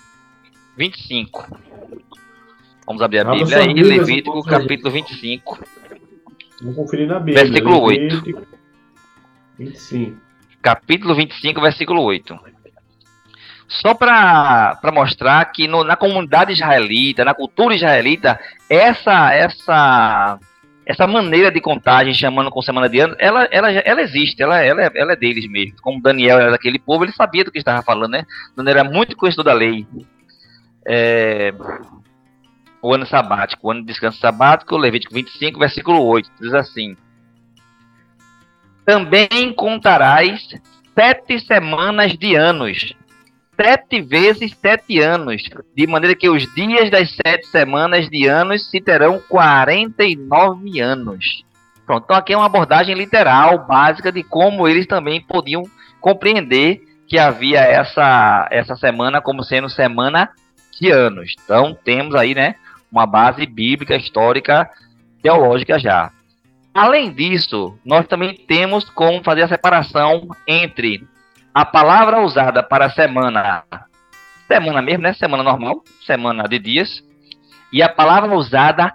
25. 0.77 1.59
Vamos 2.87 3.03
abrir 3.03 3.27
a 3.27 3.31
Bíblia 3.33 3.59
aí, 3.59 3.75
Levítico 3.75 4.41
capítulo 4.45 4.93
25. 4.93 5.59
Vamos 6.61 6.77
conferir 6.77 7.09
na 7.09 7.19
Bíblia. 7.19 7.45
Versículo 7.45 7.83
8. 7.83 8.47
25. 9.59 10.17
Capítulo 10.63 11.15
25, 11.17 11.61
versículo 11.61 12.03
8. 12.03 12.41
só 13.69 13.95
para 13.95 14.79
mostrar 14.93 15.45
que 15.47 15.67
no, 15.67 15.83
na 15.83 15.97
comunidade 15.97 16.53
israelita, 16.53 17.25
na 17.25 17.35
cultura 17.35 17.75
israelita, 17.75 18.39
essa 18.71 19.35
essa 19.35 20.39
essa 20.87 21.05
maneira 21.05 21.51
de 21.51 21.61
contagem, 21.61 22.15
chamando 22.15 22.49
com 22.49 22.63
semana 22.63 22.89
de 22.89 23.01
ano, 23.01 23.17
ela, 23.19 23.49
ela, 23.51 23.73
ela 23.73 24.01
existe, 24.01 24.41
ela, 24.41 24.63
ela, 24.63 24.85
é, 24.85 24.91
ela 24.95 25.13
é 25.13 25.17
deles 25.17 25.49
mesmo. 25.51 25.75
Como 25.83 26.01
Daniel 26.01 26.39
era 26.39 26.53
daquele 26.53 26.79
povo, 26.79 27.05
ele 27.05 27.13
sabia 27.13 27.45
do 27.45 27.51
que 27.51 27.59
estava 27.59 27.83
falando, 27.83 28.13
né? 28.13 28.25
Daniel 28.57 28.79
era 28.79 28.89
muito 28.89 29.17
conhecedor 29.17 29.47
da 29.47 29.53
lei. 29.53 29.85
É, 30.87 31.53
o 32.81 32.95
ano 32.95 33.05
sabático, 33.05 33.67
o 33.67 33.71
ano 33.73 33.81
de 33.81 33.89
descanso 33.89 34.21
sabático, 34.21 34.77
Levítico 34.77 35.13
25, 35.13 35.59
versículo 35.59 36.05
8, 36.05 36.31
diz 36.41 36.55
assim: 36.55 36.97
Também 38.85 39.53
contarás 39.57 40.49
sete 40.95 41.41
semanas 41.41 42.17
de 42.17 42.37
anos, 42.37 42.95
sete 43.57 44.03
vezes 44.03 44.55
sete 44.61 45.01
anos, 45.01 45.43
de 45.75 45.87
maneira 45.87 46.15
que 46.15 46.29
os 46.29 46.43
dias 46.55 46.91
das 46.91 47.11
sete 47.15 47.47
semanas 47.47 48.09
de 48.09 48.27
anos 48.27 48.71
se 48.71 48.81
terão 48.81 49.21
49 49.29 50.81
anos. 50.81 51.45
Pronto, 51.87 52.05
então 52.05 52.17
aqui 52.17 52.33
é 52.33 52.37
uma 52.37 52.47
abordagem 52.47 52.95
literal, 52.95 53.67
básica, 53.67 54.13
de 54.13 54.23
como 54.23 54.69
eles 54.69 54.87
também 54.87 55.21
podiam 55.21 55.63
compreender 56.01 56.83
que 57.09 57.19
havia 57.19 57.61
essa, 57.61 58.49
essa 58.51 58.77
semana 58.77 59.21
como 59.21 59.45
sendo 59.45 59.69
semana 59.69 60.31
de 60.79 60.91
anos. 60.91 61.35
Então 61.45 61.77
temos 61.85 62.15
aí, 62.15 62.35
né, 62.35 62.57
uma 62.91 63.07
base 63.07 63.47
bíblica, 63.47 63.97
histórica, 63.97 64.69
teológica 65.23 65.79
já. 65.79 66.11
Além 66.75 67.11
disso, 67.11 67.79
nós 67.85 68.07
também 68.07 68.35
temos 68.35 68.91
como 68.91 69.23
fazer 69.23 69.43
a 69.43 69.49
separação 69.49 70.29
entre 70.47 71.07
a 71.57 71.65
palavra 71.65 72.21
usada 72.21 72.63
para 72.63 72.91
semana, 72.91 73.65
semana 74.47 74.83
mesmo, 74.83 75.05
né? 75.05 75.15
Semana 75.15 75.43
normal, 75.43 75.83
semana 76.05 76.43
de 76.43 76.59
dias, 76.59 77.03
e 77.73 77.83
a 77.83 77.89
palavra 77.89 78.37
usada 78.37 78.93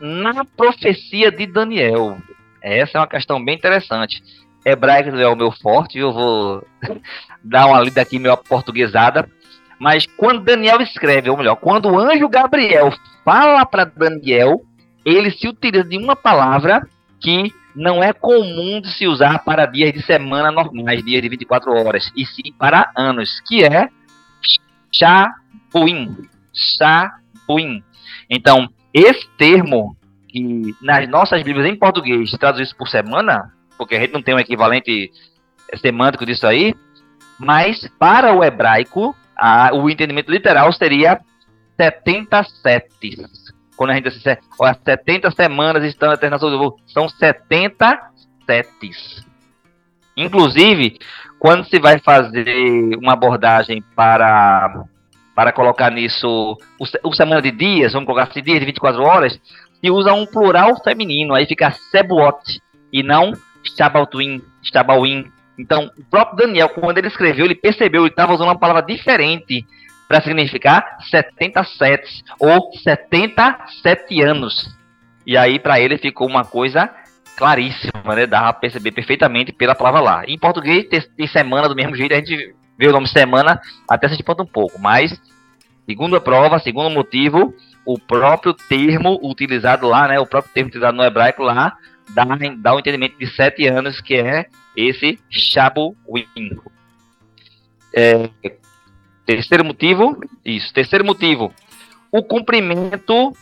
na 0.00 0.44
profecia 0.44 1.30
de 1.30 1.46
Daniel. 1.46 2.18
Essa 2.60 2.98
é 2.98 3.00
uma 3.00 3.06
questão 3.06 3.42
bem 3.44 3.54
interessante. 3.54 4.20
Hebraico 4.66 5.10
é 5.10 5.28
o 5.28 5.36
meu 5.36 5.52
forte, 5.52 6.00
eu 6.00 6.12
vou 6.12 6.66
dar 7.44 7.66
uma 7.66 7.80
lida 7.80 8.02
aqui 8.02 8.18
meio 8.18 8.36
portuguesada. 8.38 9.30
Mas 9.78 10.04
quando 10.16 10.42
Daniel 10.42 10.80
escreve, 10.80 11.30
ou 11.30 11.36
melhor, 11.36 11.54
quando 11.54 11.88
o 11.88 11.96
anjo 11.96 12.28
Gabriel 12.28 12.92
fala 13.24 13.64
para 13.64 13.84
Daniel, 13.84 14.62
ele 15.04 15.30
se 15.30 15.46
utiliza 15.46 15.84
de 15.84 15.96
uma 15.96 16.16
palavra 16.16 16.84
que 17.20 17.54
não 17.80 18.02
é 18.02 18.12
comum 18.12 18.78
de 18.78 18.92
se 18.92 19.06
usar 19.06 19.38
para 19.38 19.64
dias 19.64 19.90
de 19.94 20.02
semana 20.02 20.52
normais, 20.52 21.02
dias 21.02 21.22
de 21.22 21.28
24 21.30 21.72
horas, 21.72 22.12
e 22.14 22.26
sim 22.26 22.52
para 22.58 22.92
anos, 22.94 23.40
que 23.48 23.64
é 23.64 23.88
Shabuim. 24.92 26.28
Shabuim. 26.52 27.82
Então, 28.28 28.68
esse 28.92 29.26
termo, 29.38 29.96
que 30.28 30.74
nas 30.82 31.08
nossas 31.08 31.42
Bíblias 31.42 31.66
em 31.66 31.74
português 31.74 32.30
traduz 32.32 32.68
isso 32.68 32.76
por 32.76 32.86
semana, 32.86 33.50
porque 33.78 33.94
a 33.94 34.00
gente 34.00 34.12
não 34.12 34.20
tem 34.20 34.34
um 34.34 34.38
equivalente 34.38 35.10
semântico 35.80 36.26
disso 36.26 36.46
aí, 36.46 36.74
mas 37.38 37.88
para 37.98 38.34
o 38.34 38.44
hebraico, 38.44 39.16
a, 39.34 39.70
o 39.72 39.88
entendimento 39.88 40.30
literal 40.30 40.70
seria 40.74 41.18
77 41.80 42.90
quando 43.80 43.92
a 43.92 43.94
gente 43.94 44.10
diz 44.10 44.22
olha, 44.58 44.78
70 44.84 45.30
semanas 45.30 45.82
estão 45.84 46.10
na 46.10 46.36
do 46.36 46.58
voo, 46.58 46.76
são 46.86 47.08
70 47.08 47.98
setes. 48.44 49.24
Inclusive, 50.14 50.98
quando 51.38 51.64
se 51.64 51.80
vai 51.80 51.98
fazer 51.98 52.44
uma 52.98 53.14
abordagem 53.14 53.82
para, 53.96 54.84
para 55.34 55.50
colocar 55.50 55.90
nisso 55.90 56.58
o, 56.78 57.08
o 57.08 57.14
semana 57.14 57.40
de 57.40 57.50
dias, 57.50 57.94
vamos 57.94 58.06
colocar 58.06 58.28
assim, 58.28 58.42
dias 58.42 58.60
de 58.60 58.66
24 58.66 59.02
horas, 59.02 59.40
se 59.82 59.90
usa 59.90 60.12
um 60.12 60.26
plural 60.26 60.76
feminino, 60.84 61.32
aí 61.32 61.46
fica 61.46 61.70
Sebuot, 61.70 62.60
e 62.92 63.02
não 63.02 63.32
Shabaltuin, 63.78 64.42
Shabalwin. 64.62 65.24
Então, 65.58 65.90
o 65.96 66.04
próprio 66.04 66.46
Daniel, 66.46 66.68
quando 66.68 66.98
ele 66.98 67.08
escreveu, 67.08 67.46
ele 67.46 67.54
percebeu, 67.54 68.02
ele 68.02 68.10
estava 68.10 68.34
usando 68.34 68.48
uma 68.48 68.58
palavra 68.58 68.82
diferente 68.82 69.64
para 70.10 70.20
significar 70.22 70.98
77 71.08 72.24
ou 72.40 72.72
77 72.82 74.20
anos. 74.22 74.76
E 75.24 75.36
aí 75.36 75.56
para 75.60 75.78
ele 75.78 75.96
ficou 75.98 76.26
uma 76.26 76.44
coisa 76.44 76.90
claríssima, 77.36 78.16
né? 78.16 78.26
Dá 78.26 78.40
para 78.40 78.54
perceber 78.54 78.90
perfeitamente 78.90 79.52
pela 79.52 79.72
palavra 79.72 80.00
lá. 80.00 80.24
Em 80.26 80.36
português 80.36 80.88
tem 81.16 81.28
semana 81.28 81.68
do 81.68 81.76
mesmo 81.76 81.94
jeito, 81.94 82.12
a 82.12 82.16
gente 82.16 82.56
vê 82.76 82.88
o 82.88 82.92
nome 82.92 83.06
semana 83.06 83.60
até 83.88 84.08
se 84.08 84.14
espanta 84.14 84.42
um 84.42 84.46
pouco, 84.46 84.80
mas 84.80 85.16
segundo 85.86 86.16
a 86.16 86.20
prova, 86.20 86.58
segundo 86.58 86.88
o 86.88 86.90
motivo, 86.90 87.54
o 87.86 87.96
próprio 87.96 88.52
termo 88.52 89.16
utilizado 89.22 89.86
lá, 89.86 90.08
né? 90.08 90.18
O 90.18 90.26
próprio 90.26 90.52
termo 90.52 90.70
utilizado 90.70 90.96
no 90.96 91.04
hebraico 91.04 91.44
lá 91.44 91.76
dá, 92.08 92.24
dá 92.58 92.74
o 92.74 92.80
entendimento 92.80 93.16
de 93.16 93.28
sete 93.28 93.64
anos 93.68 94.00
que 94.00 94.16
é 94.16 94.46
esse 94.76 95.20
Shabuim. 95.30 95.94
É, 97.94 98.28
Terceiro 99.30 99.64
motivo, 99.64 100.18
isso. 100.44 100.74
Terceiro 100.74 101.04
motivo, 101.04 101.54
o 102.10 102.20
cumprimento 102.20 103.32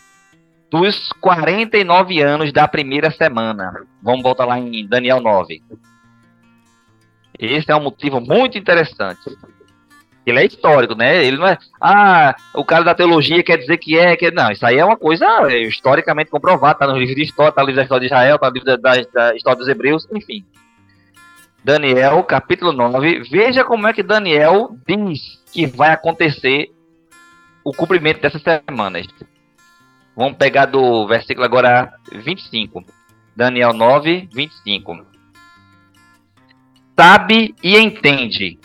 dos 0.70 1.10
49 1.14 2.20
anos 2.20 2.52
da 2.52 2.68
primeira 2.68 3.10
semana. 3.10 3.72
Vamos 4.02 4.22
voltar 4.22 4.44
lá 4.44 4.58
em 4.58 4.86
Daniel 4.86 5.18
9. 5.18 5.62
Esse 7.38 7.72
é 7.72 7.74
um 7.74 7.80
motivo 7.80 8.20
muito 8.20 8.58
interessante. 8.58 9.34
Ele 10.26 10.40
é 10.40 10.44
histórico, 10.44 10.94
né? 10.94 11.24
Ele 11.24 11.38
não 11.38 11.46
é. 11.46 11.56
Ah, 11.80 12.36
o 12.54 12.66
cara 12.66 12.84
da 12.84 12.94
teologia 12.94 13.42
quer 13.42 13.56
dizer 13.56 13.78
que 13.78 13.98
é. 13.98 14.14
Que... 14.14 14.30
Não, 14.30 14.50
isso 14.50 14.66
aí 14.66 14.76
é 14.76 14.84
uma 14.84 14.98
coisa 14.98 15.26
historicamente 15.54 16.30
comprovada. 16.30 16.80
Tá 16.80 16.86
no 16.86 16.98
livro 16.98 17.14
de 17.14 17.22
história, 17.22 17.50
tá 17.50 17.62
no 17.62 17.68
livro 17.68 17.76
da 17.76 17.84
história 17.84 18.06
de 18.06 18.12
Israel, 18.12 18.38
tá 18.38 18.48
no 18.48 18.52
livro 18.52 18.66
da, 18.66 18.76
da, 18.76 19.02
da 19.10 19.34
história 19.34 19.58
dos 19.58 19.68
Hebreus, 19.68 20.06
enfim. 20.12 20.44
Daniel, 21.64 22.22
capítulo 22.24 22.74
9. 22.74 23.22
Veja 23.30 23.64
como 23.64 23.86
é 23.86 23.94
que 23.94 24.02
Daniel 24.02 24.76
diz 24.86 25.37
que 25.58 25.66
vai 25.66 25.90
acontecer 25.90 26.70
o 27.64 27.72
cumprimento 27.72 28.20
dessas 28.20 28.40
semanas. 28.40 29.08
Vamos 30.14 30.36
pegar 30.36 30.66
do 30.66 31.04
versículo 31.08 31.44
agora 31.44 31.92
25. 32.12 32.84
Daniel 33.34 33.72
9, 33.72 34.28
25. 34.32 35.04
Sabe 36.96 37.56
e 37.60 37.76
entende, 37.76 38.56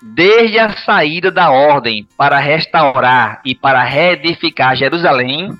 desde 0.00 0.60
a 0.60 0.76
saída 0.76 1.32
da 1.32 1.50
ordem 1.50 2.06
para 2.16 2.38
restaurar 2.38 3.42
e 3.44 3.56
para 3.56 3.82
reedificar 3.82 4.76
Jerusalém, 4.76 5.50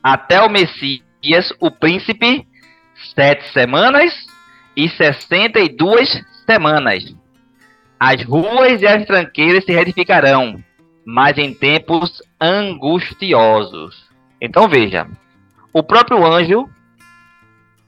até 0.00 0.40
o 0.42 0.48
Messias, 0.48 1.52
o 1.58 1.72
príncipe, 1.72 2.46
sete 3.16 3.52
semanas 3.52 4.14
e 4.76 4.88
sessenta 4.90 5.58
e 5.58 5.68
duas 5.68 6.08
semanas. 6.46 7.20
As 8.04 8.24
ruas 8.24 8.82
e 8.82 8.86
as 8.88 9.06
tranqueiras 9.06 9.64
se 9.64 9.70
reedificarão, 9.70 10.60
mas 11.06 11.38
em 11.38 11.54
tempos 11.54 12.20
angustiosos. 12.40 13.94
Então 14.40 14.68
veja, 14.68 15.06
o 15.72 15.84
próprio 15.84 16.26
anjo, 16.26 16.68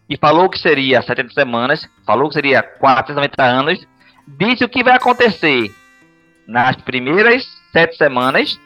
que 0.09 0.17
falou 0.17 0.49
que 0.49 0.57
seria 0.57 1.03
70 1.03 1.33
semanas, 1.33 1.91
falou 2.07 2.29
que 2.29 2.35
seria 2.35 2.63
490 2.63 3.43
anos, 3.43 3.85
disse 4.39 4.63
o 4.63 4.69
que 4.69 4.85
vai 4.85 4.95
acontecer 4.95 5.75
nas 6.47 6.77
primeiras 6.77 7.45
sete 7.73 7.97
semanas 7.97 8.57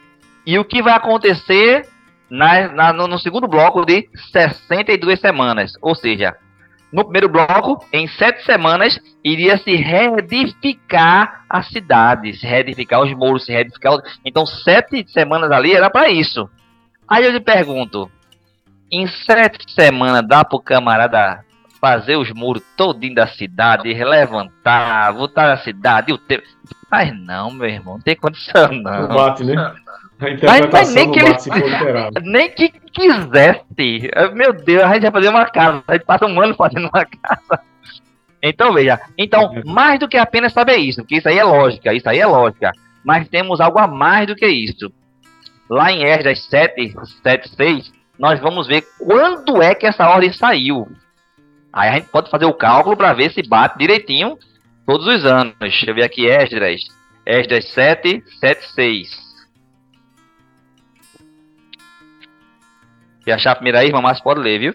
e 0.45 0.59
o 0.59 0.63
que 0.63 0.83
vai 0.83 0.93
acontecer 0.93 1.87
na, 2.29 2.67
na, 2.67 2.93
no, 2.93 3.07
no 3.07 3.17
segundo 3.17 3.47
bloco 3.47 3.83
de 3.87 4.07
62 4.31 5.19
semanas. 5.19 5.73
Ou 5.81 5.95
seja, 5.95 6.37
no 6.91 7.03
primeiro 7.03 7.29
bloco, 7.29 7.85
em 7.93 8.07
sete 8.07 8.43
semanas, 8.43 8.99
iria 9.23 9.57
se 9.57 9.75
reedificar 9.75 11.45
a 11.49 11.61
cidade, 11.61 12.33
se 12.33 12.45
reedificar 12.45 13.01
os 13.01 13.13
muros, 13.13 13.45
se 13.45 13.51
reedificar. 13.51 13.99
Então, 14.25 14.45
sete 14.45 15.05
semanas 15.11 15.51
ali 15.51 15.73
era 15.73 15.89
para 15.89 16.09
isso. 16.09 16.49
Aí 17.07 17.25
eu 17.25 17.31
lhe 17.31 17.39
pergunto: 17.39 18.09
em 18.91 19.07
sete 19.07 19.71
semanas 19.71 20.27
dá 20.27 20.43
para 20.43 20.57
o 20.57 20.61
camarada 20.61 21.45
fazer 21.79 22.17
os 22.17 22.31
muros 22.31 22.63
todinho 22.75 23.15
da 23.15 23.27
cidade, 23.27 23.93
levantar, 23.93 25.11
voltar 25.13 25.51
a 25.51 25.57
cidade, 25.57 26.11
o 26.11 26.17
tempo. 26.17 26.43
Mas 26.91 27.15
não, 27.17 27.51
meu 27.51 27.69
irmão, 27.69 27.95
não 27.95 28.01
tem 28.01 28.15
condição 28.15 28.71
não. 28.71 29.07
Não 29.07 29.15
bate, 29.15 29.43
né? 29.43 29.75
A 30.19 30.29
interpretação 30.31 30.93
nem 30.93 31.11
que 31.11 31.19
ele, 31.19 31.35
Nem 32.23 32.51
que 32.51 32.69
quisesse. 32.91 34.11
Meu 34.33 34.51
Deus, 34.51 34.83
a 34.83 34.93
gente 34.93 35.03
vai 35.03 35.11
fazer 35.11 35.29
uma 35.29 35.45
casa. 35.45 35.83
A 35.87 35.93
gente 35.93 36.05
passa 36.05 36.25
um 36.25 36.41
ano 36.41 36.53
fazendo 36.55 36.89
uma 36.93 37.05
casa. 37.23 37.61
Então, 38.41 38.73
veja. 38.73 38.99
Então, 39.17 39.53
mais 39.65 39.99
do 39.99 40.07
que 40.07 40.17
apenas 40.17 40.53
saber 40.53 40.77
isso, 40.77 41.01
porque 41.01 41.17
isso 41.17 41.29
aí 41.29 41.37
é 41.37 41.43
lógica, 41.43 41.93
isso 41.93 42.09
aí 42.09 42.19
é 42.19 42.25
lógica. 42.25 42.71
Mas 43.03 43.27
temos 43.29 43.61
algo 43.61 43.79
a 43.79 43.87
mais 43.87 44.27
do 44.27 44.35
que 44.35 44.47
isso. 44.47 44.91
Lá 45.69 45.91
em 45.91 46.03
Esdras 46.03 46.43
7, 46.45 46.95
7, 47.23 47.49
6, 47.55 47.93
nós 48.17 48.39
vamos 48.39 48.67
ver 48.67 48.83
quando 48.97 49.61
é 49.61 49.73
que 49.73 49.85
essa 49.85 50.09
ordem 50.09 50.33
saiu. 50.33 50.87
Aí 51.71 51.89
a 51.89 51.93
gente 51.93 52.09
pode 52.09 52.29
fazer 52.29 52.45
o 52.45 52.53
cálculo 52.53 52.97
para 52.97 53.13
ver 53.13 53.31
se 53.31 53.41
bate 53.41 53.77
direitinho 53.77 54.37
todos 54.85 55.07
os 55.07 55.25
anos. 55.25 55.53
Deixa 55.59 55.89
eu 55.89 55.95
ver 55.95 56.03
aqui, 56.03 56.27
Esdras. 56.27 56.81
Esdras 57.25 57.67
7, 57.69 58.23
7, 58.39 58.67
6. 58.73 59.28
Se 63.29 63.33
achar 63.33 63.51
a 63.51 63.55
primeira 63.57 63.81
aí, 63.81 63.89
irmão, 63.89 64.01
mas 64.01 64.19
pode 64.19 64.39
ler, 64.39 64.57
viu? 64.57 64.73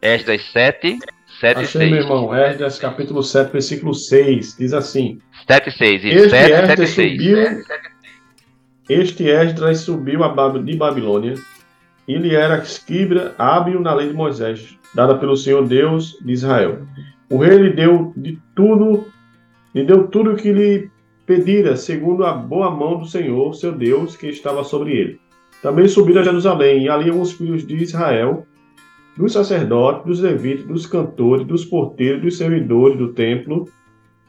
Esdras 0.00 0.40
7, 0.52 0.96
7, 1.40 1.58
Achei, 1.58 1.80
6. 1.80 1.90
meu 1.90 2.02
irmão. 2.02 2.32
Esdras 2.36 2.78
capítulo 2.78 3.20
7, 3.20 3.50
versículo 3.50 3.94
6. 3.94 4.56
Diz 4.56 4.72
assim. 4.72 5.18
7, 5.48 5.76
6. 5.76 6.04
Este 6.04 6.30
7, 6.30 6.30
7, 6.30 6.70
Esdras 6.70 6.90
6. 6.90 7.10
subiu... 7.10 7.64
Este 8.88 9.28
Esdras 9.28 9.80
subiu 9.80 10.20
de 10.64 10.76
Babilônia. 10.76 11.34
Ele 12.06 12.32
era 12.32 12.58
escriba 12.58 13.34
hábil 13.36 13.80
na 13.80 13.92
lei 13.92 14.10
de 14.10 14.14
Moisés, 14.14 14.78
dada 14.94 15.16
pelo 15.16 15.36
Senhor 15.36 15.66
Deus 15.66 16.16
de 16.24 16.32
Israel. 16.32 16.86
O 17.28 17.38
rei 17.38 17.58
lhe 17.58 17.70
deu 17.70 18.12
de 18.16 18.38
tudo, 18.54 19.08
lhe 19.74 19.82
deu 19.82 20.06
tudo 20.06 20.30
o 20.30 20.36
que 20.36 20.52
lhe 20.52 20.88
pedira, 21.26 21.76
segundo 21.76 22.24
a 22.24 22.34
boa 22.34 22.70
mão 22.70 23.00
do 23.00 23.06
Senhor, 23.06 23.52
seu 23.56 23.72
Deus, 23.72 24.14
que 24.14 24.28
estava 24.28 24.62
sobre 24.62 24.92
ele. 24.92 25.21
Também 25.62 25.86
subiram 25.86 26.20
a 26.20 26.24
Jerusalém, 26.24 26.84
e 26.84 26.88
ali 26.88 27.10
os 27.10 27.32
filhos 27.32 27.64
de 27.64 27.76
Israel, 27.76 28.44
dos 29.16 29.32
sacerdotes, 29.32 30.04
dos 30.04 30.20
levitas, 30.20 30.66
dos 30.66 30.86
cantores, 30.86 31.46
dos 31.46 31.64
porteiros, 31.64 32.20
dos 32.20 32.36
servidores 32.36 32.98
do 32.98 33.12
templo, 33.12 33.68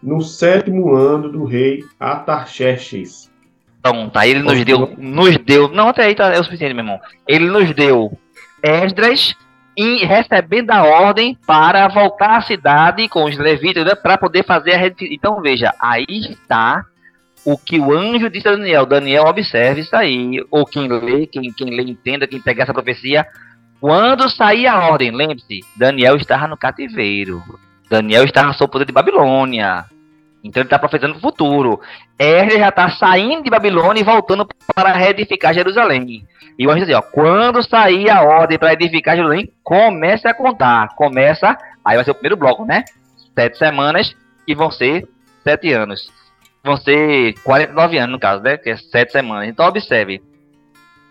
no 0.02 0.22
sétimo 0.22 0.93
ano 0.93 1.30
do 1.30 1.43
rei 1.43 1.84
Atarxerxes. 2.00 3.32
Então, 3.80 4.10
tá, 4.10 4.28
ele 4.28 4.41
nos 4.41 4.63
deu, 4.63 4.93
nos 4.98 5.38
deu, 5.39 5.67
não, 5.69 5.89
até 5.89 6.06
aí 6.06 6.15
tá, 6.15 6.34
é 6.34 6.39
o 6.39 6.43
suficiente, 6.43 6.74
meu 6.74 6.84
irmão. 6.84 7.00
Ele 7.28 7.48
nos 7.50 7.74
deu 7.74 8.17
Esdras 8.62 9.36
e 9.76 10.06
recebendo 10.06 10.72
a 10.72 10.84
ordem 10.84 11.38
para 11.48 11.88
voltar 11.88 12.38
à 12.38 12.41
cidade 12.41 13.10
com 13.10 13.26
os 13.26 13.38
levitas 13.38 13.84
né, 13.84 13.96
para 13.96 14.17
poder 14.17 14.46
fazer 14.46 14.74
a. 14.74 14.93
Então, 15.02 15.41
veja, 15.41 15.74
aí 15.80 16.06
está 16.08 16.86
o 17.45 17.58
que 17.58 17.79
o 17.79 17.91
anjo 17.93 18.29
disse 18.29 18.47
a 18.47 18.51
Daniel. 18.51 18.86
Daniel, 18.86 19.25
observe 19.25 19.82
isso 19.82 19.95
aí. 19.95 20.43
Ou 20.49 20.65
quem 20.65 20.88
lê, 20.88 21.27
quem, 21.27 21.51
quem 21.51 21.69
lê, 21.69 21.84
entenda, 21.84 22.27
quem 22.27 22.41
pegar 22.41 22.63
essa 22.63 22.73
profecia. 22.73 23.25
Quando 23.79 24.29
sair 24.29 24.67
a 24.67 24.88
ordem, 24.88 25.12
lembre-se, 25.12 25.60
Daniel 25.75 26.15
estava 26.15 26.47
no 26.47 26.56
cativeiro. 26.56 27.43
Daniel 27.89 28.23
estava 28.23 28.53
sob 28.53 28.69
o 28.69 28.71
poder 28.71 28.86
de 28.86 28.93
Babilônia. 28.93 29.86
Então 30.43 30.62
ele 30.62 30.67
está 30.67 30.79
profetizando 30.79 31.17
o 31.17 31.21
futuro. 31.21 31.79
Esdras 32.17 32.60
já 32.60 32.69
está 32.69 32.89
saindo 32.91 33.43
de 33.43 33.49
Babilônia 33.49 34.01
e 34.01 34.03
voltando 34.03 34.47
para 34.73 34.93
reedificar 34.93 35.53
Jerusalém. 35.53 36.25
E 36.58 36.67
o 36.67 36.71
anjo 36.71 36.86
diz, 36.86 36.95
ó, 36.95 37.01
quando 37.01 37.63
sair 37.67 38.10
a 38.10 38.21
ordem 38.21 38.58
para 38.58 38.73
edificar 38.73 39.15
Jerusalém, 39.15 39.51
comece 39.63 40.27
a 40.27 40.34
contar. 40.34 40.95
Começa, 40.95 41.58
aí 41.84 41.95
vai 41.95 42.06
ser 42.06 42.12
o 42.12 42.15
primeiro 42.15 42.38
bloco, 42.38 42.65
né? 42.65 42.84
Sete 43.34 43.58
semanas, 43.58 44.15
que 44.45 44.53
vão 44.53 44.69
ser 44.69 45.08
sete 45.43 45.73
anos. 45.73 46.12
Vão 46.63 46.78
ser 46.78 47.34
49 47.43 47.97
anos, 47.97 48.12
no 48.12 48.19
caso, 48.19 48.41
né? 48.41 48.58
Que 48.58 48.69
é 48.69 48.78
sete 48.78 49.12
semanas. 49.12 49.49
Então, 49.49 49.67
observe. 49.67 50.21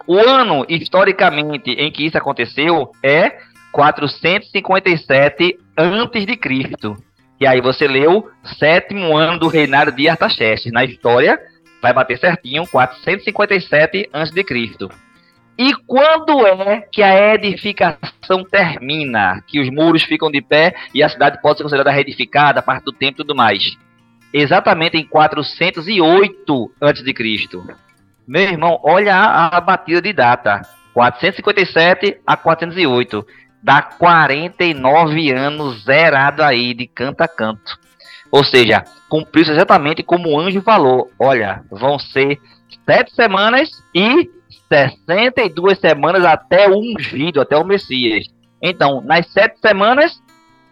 O 0.07 0.19
ano, 0.19 0.65
historicamente, 0.69 1.71
em 1.73 1.93
que 1.93 2.07
isso 2.07 2.17
aconteceu 2.17 2.91
é 3.03 3.39
457 3.71 5.59
antes 5.77 6.25
de 6.25 6.37
Cristo. 6.37 6.97
E 7.39 7.47
aí 7.47 7.61
você 7.61 7.87
leu 7.87 8.31
sétimo 8.59 9.17
ano 9.17 9.39
do 9.39 9.49
reinado 9.49 9.93
de 9.93 10.09
Artaxerxes. 10.09 10.73
Na 10.73 10.85
história, 10.85 11.39
vai 11.83 11.93
bater 11.93 12.19
certinho 12.19 12.67
457 12.67 14.09
antes 14.13 14.33
de 14.33 14.43
Cristo. 14.43 14.89
E 15.59 15.75
quando 15.87 16.47
é 16.47 16.81
que 16.81 17.03
a 17.03 17.35
edificação 17.35 18.43
termina? 18.51 19.43
Que 19.47 19.61
os 19.61 19.69
muros 19.69 20.03
ficam 20.03 20.31
de 20.31 20.41
pé 20.41 20.75
e 20.95 21.03
a 21.03 21.09
cidade 21.09 21.43
pode 21.43 21.59
ser 21.59 21.65
considerada 21.65 21.91
reedificada, 21.91 22.63
parte 22.63 22.85
do 22.85 22.93
templo 22.93 23.23
e 23.23 23.27
tudo 23.27 23.35
mais? 23.35 23.77
Exatamente 24.33 24.97
em 24.97 25.05
408 25.05 26.73
a.C. 26.81 27.49
Meu 28.27 28.43
irmão, 28.43 28.81
olha 28.83 29.15
a, 29.15 29.61
batida 29.61 30.01
de 30.01 30.13
data. 30.13 30.63
457 30.95 32.21
a 32.27 32.37
408. 32.37 33.27
Dá 33.63 33.83
49 33.83 35.33
anos 35.33 35.85
zerado 35.85 36.43
aí, 36.43 36.75
de 36.75 36.87
canto 36.87 37.21
a 37.21 37.29
canto. 37.29 37.79
Ou 38.31 38.43
seja, 38.43 38.85
cumpriu 39.09 39.43
exatamente 39.43 40.03
como 40.03 40.31
o 40.31 40.41
anjo 40.41 40.63
falou. 40.63 41.11
Olha, 41.19 41.63
vão 41.71 41.99
ser 41.99 42.41
sete 42.87 43.15
semanas 43.15 43.71
e 43.95 44.31
62 44.69 45.79
semanas 45.79 46.25
até 46.25 46.69
o 46.69 46.79
ungido, 46.79 47.41
até 47.41 47.57
o 47.57 47.65
Messias. 47.65 48.27
Então, 48.61 49.03
nas 49.03 49.27
sete 49.29 49.59
semanas, 49.61 50.23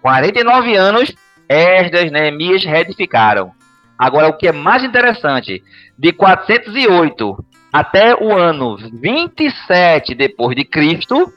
49 0.00 0.74
anos, 0.74 1.12
Esdras, 1.50 2.10
Neemias 2.12 2.64
reedificaram. 2.64 3.50
Agora, 3.98 4.28
o 4.28 4.34
que 4.34 4.46
é 4.46 4.52
mais 4.52 4.84
interessante, 4.84 5.64
de 5.98 6.12
408 6.12 7.44
até 7.72 8.14
o 8.14 8.32
ano 8.32 8.76
27 8.76 10.14
depois 10.14 10.54
de 10.54 10.64
Cristo, 10.64 11.32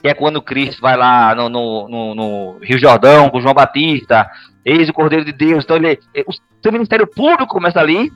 que 0.00 0.08
é 0.08 0.14
quando 0.14 0.40
Cristo 0.40 0.80
vai 0.80 0.96
lá 0.96 1.34
no, 1.34 1.50
no, 1.50 1.88
no, 1.88 2.14
no 2.14 2.58
Rio 2.62 2.78
Jordão 2.78 3.28
com 3.28 3.38
João 3.40 3.52
Batista, 3.52 4.30
eis 4.64 4.88
o 4.88 4.94
Cordeiro 4.94 5.26
de 5.26 5.32
Deus, 5.32 5.62
então 5.62 5.76
ele, 5.76 6.00
o 6.26 6.32
seu 6.62 6.72
ministério 6.72 7.06
público 7.06 7.46
começa 7.46 7.78
ali, 7.78 8.10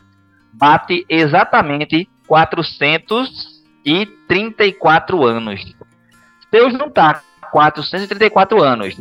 bate 0.53 1.05
exatamente 1.09 2.09
434 2.27 5.25
anos. 5.25 5.77
Deus 6.51 6.73
não 6.73 6.87
está 6.87 7.21
434 7.53 8.63
anos, 8.63 8.97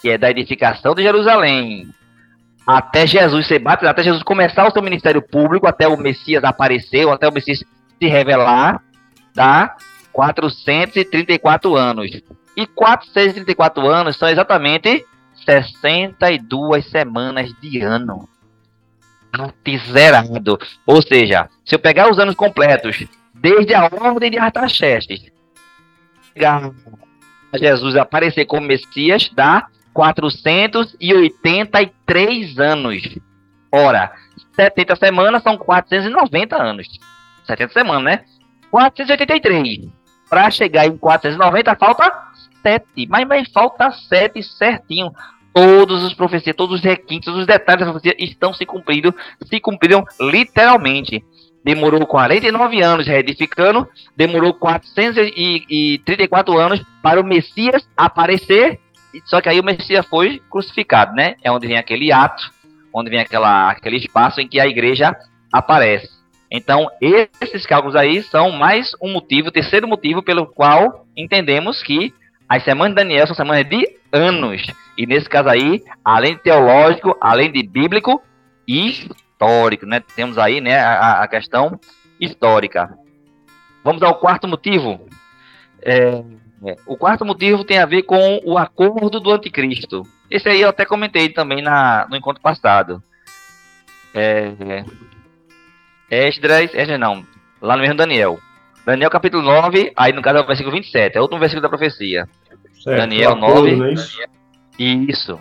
que 0.00 0.10
é 0.10 0.18
da 0.18 0.30
edificação 0.30 0.94
de 0.94 1.02
Jerusalém, 1.02 1.88
até 2.66 3.06
Jesus 3.06 3.46
ser 3.46 3.58
batizado, 3.58 3.92
até 3.92 4.02
Jesus 4.02 4.22
começar 4.22 4.66
o 4.66 4.70
seu 4.70 4.82
ministério 4.82 5.22
público, 5.22 5.66
até 5.66 5.88
o 5.88 5.96
Messias 5.96 6.44
aparecer, 6.44 7.06
ou 7.06 7.12
até 7.12 7.26
o 7.26 7.32
Messias 7.32 7.64
se 7.98 8.06
revelar, 8.06 8.82
dá 9.34 9.74
434 10.12 11.74
anos. 11.76 12.10
E 12.56 12.66
434 12.66 13.88
anos 13.88 14.16
são 14.16 14.28
exatamente 14.28 15.06
62 15.46 16.84
semanas 16.90 17.50
de 17.60 17.80
ano. 17.80 18.28
Zerado. 19.90 20.58
Ou 20.86 21.00
seja, 21.00 21.48
se 21.64 21.74
eu 21.74 21.78
pegar 21.78 22.10
os 22.10 22.18
anos 22.18 22.34
completos, 22.34 23.06
desde 23.32 23.74
a 23.74 23.84
ordem 23.84 24.30
de 24.30 24.38
Artaxerxes, 24.38 25.30
pegar 26.34 26.70
Jesus 27.54 27.96
aparecer 27.96 28.44
como 28.44 28.66
Messias, 28.66 29.30
dá 29.34 29.68
483 29.98 32.58
anos. 32.60 33.18
Ora, 33.72 34.12
70 34.54 34.94
semanas 34.94 35.42
são 35.42 35.58
490 35.58 36.54
anos. 36.54 36.86
70 37.44 37.72
semanas, 37.72 38.04
né? 38.04 38.22
483. 38.70 39.88
Para 40.30 40.48
chegar 40.52 40.86
em 40.86 40.96
490, 40.96 41.74
falta 41.74 42.12
7. 42.62 43.08
Mas, 43.08 43.26
mas 43.26 43.50
falta 43.50 43.90
7 43.90 44.40
certinho. 44.44 45.12
Todos 45.52 46.04
os 46.04 46.14
profecias, 46.14 46.54
todos 46.54 46.76
os 46.76 46.84
requintes, 46.84 47.34
os 47.34 47.44
detalhes 47.44 47.84
da 47.84 47.90
profecia 47.90 48.14
estão 48.20 48.54
se 48.54 48.64
cumprindo, 48.64 49.12
se 49.46 49.58
cumpriram 49.58 50.04
literalmente. 50.20 51.24
Demorou 51.64 52.06
49 52.06 52.80
anos 52.80 53.08
reedificando, 53.08 53.88
demorou 54.16 54.54
434 54.54 56.56
anos 56.56 56.80
para 57.02 57.20
o 57.20 57.24
Messias 57.24 57.84
aparecer 57.96 58.78
só 59.24 59.40
que 59.40 59.48
aí 59.48 59.58
o 59.60 59.64
Messias 59.64 60.06
foi 60.06 60.42
crucificado, 60.50 61.14
né? 61.14 61.36
É 61.42 61.50
onde 61.50 61.66
vem 61.66 61.78
aquele 61.78 62.12
ato, 62.12 62.50
onde 62.92 63.10
vem 63.10 63.20
aquela, 63.20 63.70
aquele 63.70 63.96
espaço 63.96 64.40
em 64.40 64.48
que 64.48 64.60
a 64.60 64.66
igreja 64.66 65.16
aparece. 65.52 66.08
Então, 66.50 66.88
esses 67.40 67.66
cálculos 67.66 67.94
aí 67.94 68.22
são 68.22 68.50
mais 68.50 68.92
um 69.02 69.12
motivo, 69.12 69.50
terceiro 69.50 69.86
motivo 69.86 70.22
pelo 70.22 70.46
qual 70.46 71.06
entendemos 71.16 71.82
que 71.82 72.12
as 72.48 72.64
semanas 72.64 72.94
de 72.94 73.02
Daniel 73.02 73.26
são 73.26 73.36
semanas 73.36 73.68
de 73.68 73.84
anos. 74.10 74.62
E 74.96 75.06
nesse 75.06 75.28
caso 75.28 75.48
aí, 75.48 75.82
além 76.02 76.34
de 76.36 76.42
teológico, 76.42 77.16
além 77.20 77.52
de 77.52 77.62
bíblico 77.62 78.22
histórico, 78.66 79.84
né? 79.84 80.02
Temos 80.16 80.38
aí, 80.38 80.60
né, 80.60 80.78
a, 80.80 81.22
a 81.22 81.28
questão 81.28 81.78
histórica. 82.18 82.96
Vamos 83.84 84.02
ao 84.02 84.14
quarto 84.14 84.48
motivo. 84.48 85.06
É, 85.82 86.22
é. 86.64 86.76
O 86.86 86.96
quarto 86.96 87.24
motivo 87.24 87.64
tem 87.64 87.78
a 87.78 87.86
ver 87.86 88.02
com 88.02 88.40
o 88.44 88.58
acordo 88.58 89.20
do 89.20 89.30
anticristo. 89.30 90.02
Esse 90.30 90.48
aí 90.48 90.60
eu 90.60 90.68
até 90.68 90.84
comentei 90.84 91.28
também 91.28 91.62
na, 91.62 92.06
no 92.10 92.16
encontro 92.16 92.42
passado. 92.42 93.02
É, 94.14 94.84
Esdras, 96.10 96.74
Esdras 96.74 96.98
não, 96.98 97.24
lá 97.60 97.76
no 97.76 97.82
mesmo 97.82 97.96
Daniel. 97.96 98.38
Daniel 98.84 99.10
capítulo 99.10 99.42
9, 99.42 99.92
aí 99.96 100.12
no 100.12 100.22
caso 100.22 100.38
é 100.38 100.40
o 100.40 100.46
versículo 100.46 100.74
27, 100.74 101.16
é 101.16 101.20
outro 101.20 101.38
versículo 101.38 101.62
da 101.62 101.68
profecia. 101.68 102.28
Certo, 102.82 102.96
Daniel 102.96 103.32
um 103.32 103.44
acordo, 103.44 103.76
9. 103.76 103.76
não 103.76 103.86
é 103.86 103.92
isso? 104.78 105.38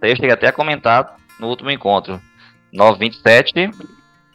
Aí 0.00 0.10
eu 0.10 0.16
cheguei 0.16 0.32
até 0.32 0.48
a 0.48 0.52
comentar 0.52 1.16
no 1.38 1.48
último 1.48 1.70
encontro. 1.70 2.20
9, 2.72 2.98
27. 2.98 3.70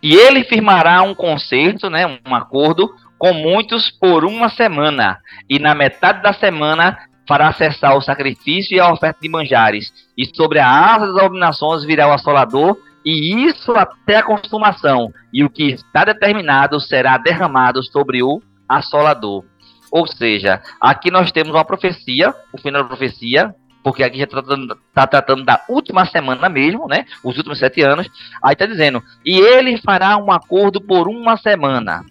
E 0.04 0.16
ele 0.16 0.44
firmará 0.44 1.02
um 1.02 1.14
concerto, 1.14 1.90
né, 1.90 2.06
um 2.26 2.36
acordo 2.36 2.94
com 3.22 3.36
muitos 3.36 3.92
por 3.92 4.26
uma 4.26 4.50
semana, 4.50 5.20
e 5.48 5.60
na 5.60 5.76
metade 5.76 6.24
da 6.24 6.34
semana 6.34 6.98
fará 7.28 7.54
cessar 7.54 7.96
o 7.96 8.02
sacrifício 8.02 8.76
e 8.76 8.80
a 8.80 8.92
oferta 8.92 9.20
de 9.22 9.30
manjares, 9.30 9.94
e 10.18 10.26
sobre 10.36 10.58
a 10.58 10.68
asa 10.68 11.06
das 11.06 11.18
abominações 11.18 11.86
virá 11.86 12.08
o 12.08 12.14
assolador, 12.14 12.80
e 13.06 13.46
isso 13.46 13.74
até 13.74 14.16
a 14.16 14.24
consumação, 14.24 15.14
e 15.32 15.44
o 15.44 15.52
que 15.52 15.70
está 15.70 16.04
determinado 16.04 16.80
será 16.80 17.16
derramado 17.20 17.84
sobre 17.84 18.24
o 18.24 18.42
assolador. 18.68 19.46
Ou 19.92 20.08
seja, 20.08 20.60
aqui 20.82 21.12
nós 21.12 21.32
temos 21.32 21.54
uma 21.54 21.64
profecia, 21.64 22.34
o 22.52 22.58
final 22.60 22.82
da 22.82 22.88
profecia, 22.88 23.54
porque 23.84 24.04
aqui 24.04 24.18
já 24.18 24.24
está 24.24 24.42
tratando, 24.42 24.78
tá 24.96 25.06
tratando 25.06 25.46
da 25.46 25.64
última 25.70 26.08
semana 26.08 26.50
mesmo, 26.50 26.88
né? 26.88 27.06
Os 27.24 27.38
últimos 27.38 27.60
sete 27.60 27.84
anos. 27.84 28.08
Aí 28.44 28.54
está 28.54 28.66
dizendo, 28.66 29.04
e 29.24 29.40
ele 29.40 29.78
fará 29.78 30.18
um 30.18 30.32
acordo 30.32 30.82
por 30.82 31.08
uma 31.08 31.38
semana. 31.38 32.04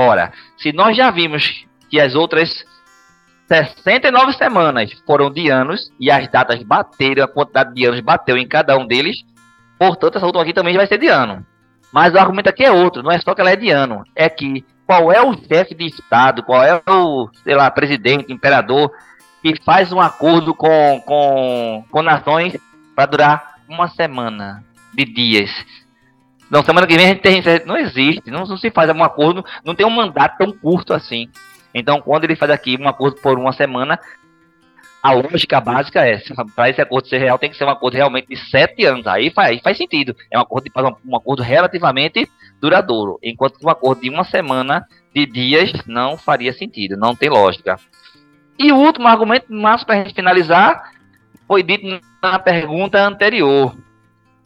Ora, 0.00 0.32
se 0.56 0.72
nós 0.72 0.96
já 0.96 1.10
vimos 1.10 1.66
que 1.90 1.98
as 1.98 2.14
outras 2.14 2.64
69 3.48 4.32
semanas 4.34 4.92
foram 5.04 5.28
de 5.28 5.50
anos 5.50 5.90
e 5.98 6.08
as 6.08 6.30
datas 6.30 6.62
bateram, 6.62 7.24
a 7.24 7.28
quantidade 7.28 7.74
de 7.74 7.84
anos 7.84 7.98
bateu 7.98 8.36
em 8.36 8.46
cada 8.46 8.78
um 8.78 8.86
deles, 8.86 9.24
portanto, 9.76 10.14
essa 10.14 10.24
última 10.24 10.44
aqui 10.44 10.52
também 10.52 10.76
vai 10.76 10.86
ser 10.86 10.98
de 10.98 11.08
ano. 11.08 11.44
Mas 11.92 12.14
o 12.14 12.18
argumento 12.18 12.48
aqui 12.48 12.64
é 12.64 12.70
outro, 12.70 13.02
não 13.02 13.10
é 13.10 13.18
só 13.18 13.34
que 13.34 13.40
ela 13.40 13.50
é 13.50 13.56
de 13.56 13.70
ano, 13.70 14.04
é 14.14 14.28
que 14.28 14.64
qual 14.86 15.10
é 15.10 15.20
o 15.20 15.36
chefe 15.36 15.74
de 15.74 15.86
Estado, 15.86 16.44
qual 16.44 16.62
é 16.62 16.80
o, 16.88 17.28
sei 17.42 17.56
lá, 17.56 17.68
presidente, 17.68 18.32
imperador, 18.32 18.92
que 19.42 19.60
faz 19.64 19.92
um 19.92 20.00
acordo 20.00 20.54
com, 20.54 21.02
com, 21.04 21.84
com 21.90 22.02
nações 22.02 22.56
para 22.94 23.06
durar 23.06 23.54
uma 23.68 23.88
semana 23.88 24.62
de 24.94 25.04
dias. 25.04 25.50
Não, 26.50 26.62
semana 26.62 26.86
que 26.86 26.96
vem 26.96 27.06
a 27.06 27.08
gente 27.08 27.20
tem. 27.20 27.42
Não 27.66 27.76
existe, 27.76 28.30
não, 28.30 28.44
não 28.44 28.56
se 28.56 28.70
faz 28.70 28.90
um 28.90 29.04
acordo, 29.04 29.44
não 29.64 29.74
tem 29.74 29.86
um 29.86 29.90
mandato 29.90 30.38
tão 30.38 30.52
curto 30.52 30.94
assim. 30.94 31.28
Então, 31.74 32.00
quando 32.00 32.24
ele 32.24 32.36
faz 32.36 32.50
aqui 32.50 32.76
um 32.80 32.88
acordo 32.88 33.20
por 33.20 33.38
uma 33.38 33.52
semana, 33.52 33.98
a 35.02 35.12
lógica 35.12 35.60
básica 35.60 36.04
é, 36.04 36.20
para 36.54 36.70
esse 36.70 36.80
acordo 36.80 37.08
ser 37.08 37.18
real, 37.18 37.38
tem 37.38 37.50
que 37.50 37.56
ser 37.56 37.64
um 37.64 37.70
acordo 37.70 37.94
realmente 37.94 38.28
de 38.28 38.36
sete 38.36 38.84
anos. 38.84 39.06
Aí 39.06 39.30
faz, 39.30 39.60
faz 39.60 39.76
sentido. 39.76 40.16
É 40.30 40.38
um 40.38 40.42
acordo, 40.42 40.64
de, 40.64 40.72
um 41.06 41.16
acordo 41.16 41.42
relativamente 41.42 42.28
duradouro. 42.60 43.18
Enquanto 43.22 43.62
um 43.62 43.70
acordo 43.70 44.00
de 44.00 44.10
uma 44.10 44.24
semana 44.24 44.86
de 45.14 45.26
dias 45.26 45.72
não 45.86 46.16
faria 46.16 46.52
sentido, 46.52 46.96
não 46.96 47.14
tem 47.14 47.28
lógica. 47.28 47.76
E 48.58 48.72
o 48.72 48.76
último 48.76 49.06
argumento, 49.06 49.52
mais 49.52 49.84
para 49.84 49.96
a 49.96 49.98
gente 49.98 50.14
finalizar, 50.14 50.92
foi 51.46 51.62
dito 51.62 52.00
na 52.22 52.38
pergunta 52.38 52.98
anterior. 53.00 53.76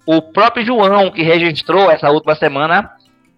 O 0.05 0.21
próprio 0.21 0.65
João, 0.65 1.11
que 1.11 1.23
registrou 1.23 1.91
essa 1.91 2.11
última 2.11 2.35
semana, 2.35 2.91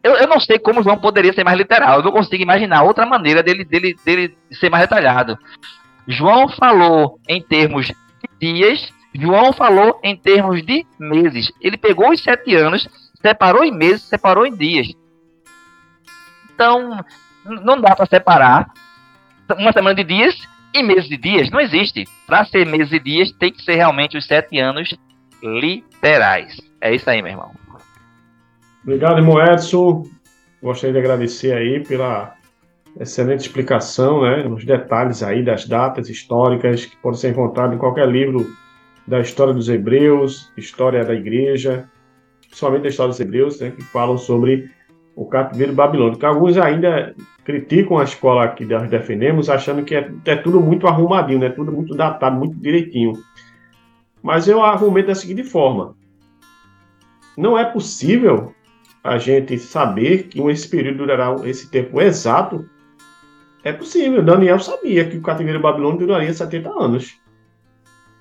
eu, 0.03 0.13
eu 0.17 0.27
não 0.27 0.41
sei 0.41 0.59
como 0.59 0.81
o 0.81 0.83
João 0.83 0.99
poderia 0.99 1.33
ser 1.33 1.45
mais 1.45 1.57
literal. 1.57 1.99
Eu 1.99 2.05
não 2.05 2.13
consigo 2.13 2.43
imaginar 2.43 2.83
outra 2.83 3.07
maneira 3.07 3.43
dele, 3.43 3.65
dele, 3.65 3.97
dele 4.05 4.37
ser 4.53 4.71
mais 4.71 4.83
detalhado. 4.83 5.39
João 6.07 6.49
falou 6.49 7.19
em 7.29 7.41
termos 7.41 7.87
de 7.87 7.95
dias, 8.39 8.93
João 9.15 9.53
falou 9.53 9.99
em 10.03 10.17
termos 10.17 10.65
de 10.65 10.87
meses. 10.99 11.53
Ele 11.61 11.77
pegou 11.77 12.11
os 12.11 12.23
sete 12.23 12.55
anos, 12.55 12.89
separou 13.21 13.65
em 13.65 13.73
meses, 13.73 14.03
separou 14.03 14.47
em 14.47 14.55
dias. 14.55 14.89
Então, 16.53 17.05
não 17.45 17.81
dá 17.81 17.97
para 17.97 18.07
separar 18.07 18.71
uma 19.59 19.73
semana 19.73 19.95
de 19.95 20.05
dias 20.05 20.37
e 20.75 20.83
meses 20.83 21.09
de 21.09 21.17
dias. 21.17 21.51
Não 21.51 21.61
existe. 21.61 22.07
Para 22.27 22.45
ser 22.45 22.67
meses 22.67 22.91
de 22.91 22.99
dias, 22.99 23.33
tem 23.33 23.53
que 23.53 23.63
ser 23.63 23.77
realmente 23.77 24.17
os 24.19 24.27
sete 24.27 24.59
anos 24.59 24.95
literais. 26.05 26.61
É 26.81 26.95
isso 26.95 27.09
aí, 27.09 27.23
meu 27.23 27.33
irmão. 27.33 27.51
Obrigado, 28.83 29.19
irmão 29.19 29.43
Edson. 29.43 30.05
Gostaria 30.63 30.93
de 30.93 30.99
agradecer 30.99 31.53
aí 31.53 31.81
pela 31.81 32.35
excelente 33.01 33.41
explicação, 33.41 34.23
né, 34.23 34.47
os 34.47 34.65
detalhes 34.65 35.23
aí 35.23 35.43
das 35.43 35.67
datas 35.67 36.09
históricas 36.09 36.85
que 36.85 36.97
podem 36.99 37.19
ser 37.19 37.31
encontrados 37.31 37.75
em 37.75 37.79
qualquer 37.79 38.07
livro 38.09 38.47
da 39.07 39.21
história 39.21 39.53
dos 39.53 39.69
hebreus, 39.69 40.53
história 40.57 41.05
da 41.05 41.13
igreja, 41.13 41.89
principalmente 42.41 42.83
da 42.83 42.89
história 42.89 43.11
dos 43.11 43.21
hebreus, 43.21 43.61
né, 43.61 43.73
que 43.73 43.83
falam 43.83 44.17
sobre 44.17 44.71
o 45.17 45.27
cativeiro 45.27 45.73
babilônico. 45.73 46.25
Alguns 46.25 46.57
ainda 46.57 47.15
criticam 47.45 47.99
a 47.99 48.05
escola 48.05 48.49
que 48.49 48.65
nós 48.65 48.89
defendemos, 48.89 49.51
achando 49.51 49.83
que 49.85 49.97
é, 49.97 50.09
é 50.25 50.37
tudo 50.37 50.61
muito 50.61 50.87
arrumadinho, 50.87 51.41
né, 51.41 51.51
tudo 51.51 51.73
muito 51.73 51.97
datado, 51.97 52.37
muito 52.37 52.55
direitinho. 52.57 53.15
Mas 54.25 54.49
eu 54.49 54.65
argumento 54.65 55.09
da 55.09 55.15
seguinte 55.15 55.45
forma: 55.45 55.95
não 57.37 57.59
é 57.59 57.65
possível 57.67 58.55
a 59.05 59.19
gente 59.19 59.59
saber 59.59 60.29
que 60.29 60.41
esse 60.41 60.67
período 60.67 60.97
durará 60.99 61.37
esse 61.47 61.71
tempo 61.71 62.01
exato, 62.01 62.67
é 63.63 63.71
possível. 63.71 64.23
Daniel 64.23 64.59
sabia 64.59 65.07
que 65.07 65.19
o 65.19 65.21
cativeiro 65.21 65.61
babilônico 65.61 66.07
duraria 66.07 66.33
70 66.33 66.71
anos. 66.71 67.21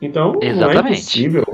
Então, 0.01 0.37
Exatamente. 0.41 0.75
não 0.75 0.87
é 0.87 0.89
possível. 0.89 1.45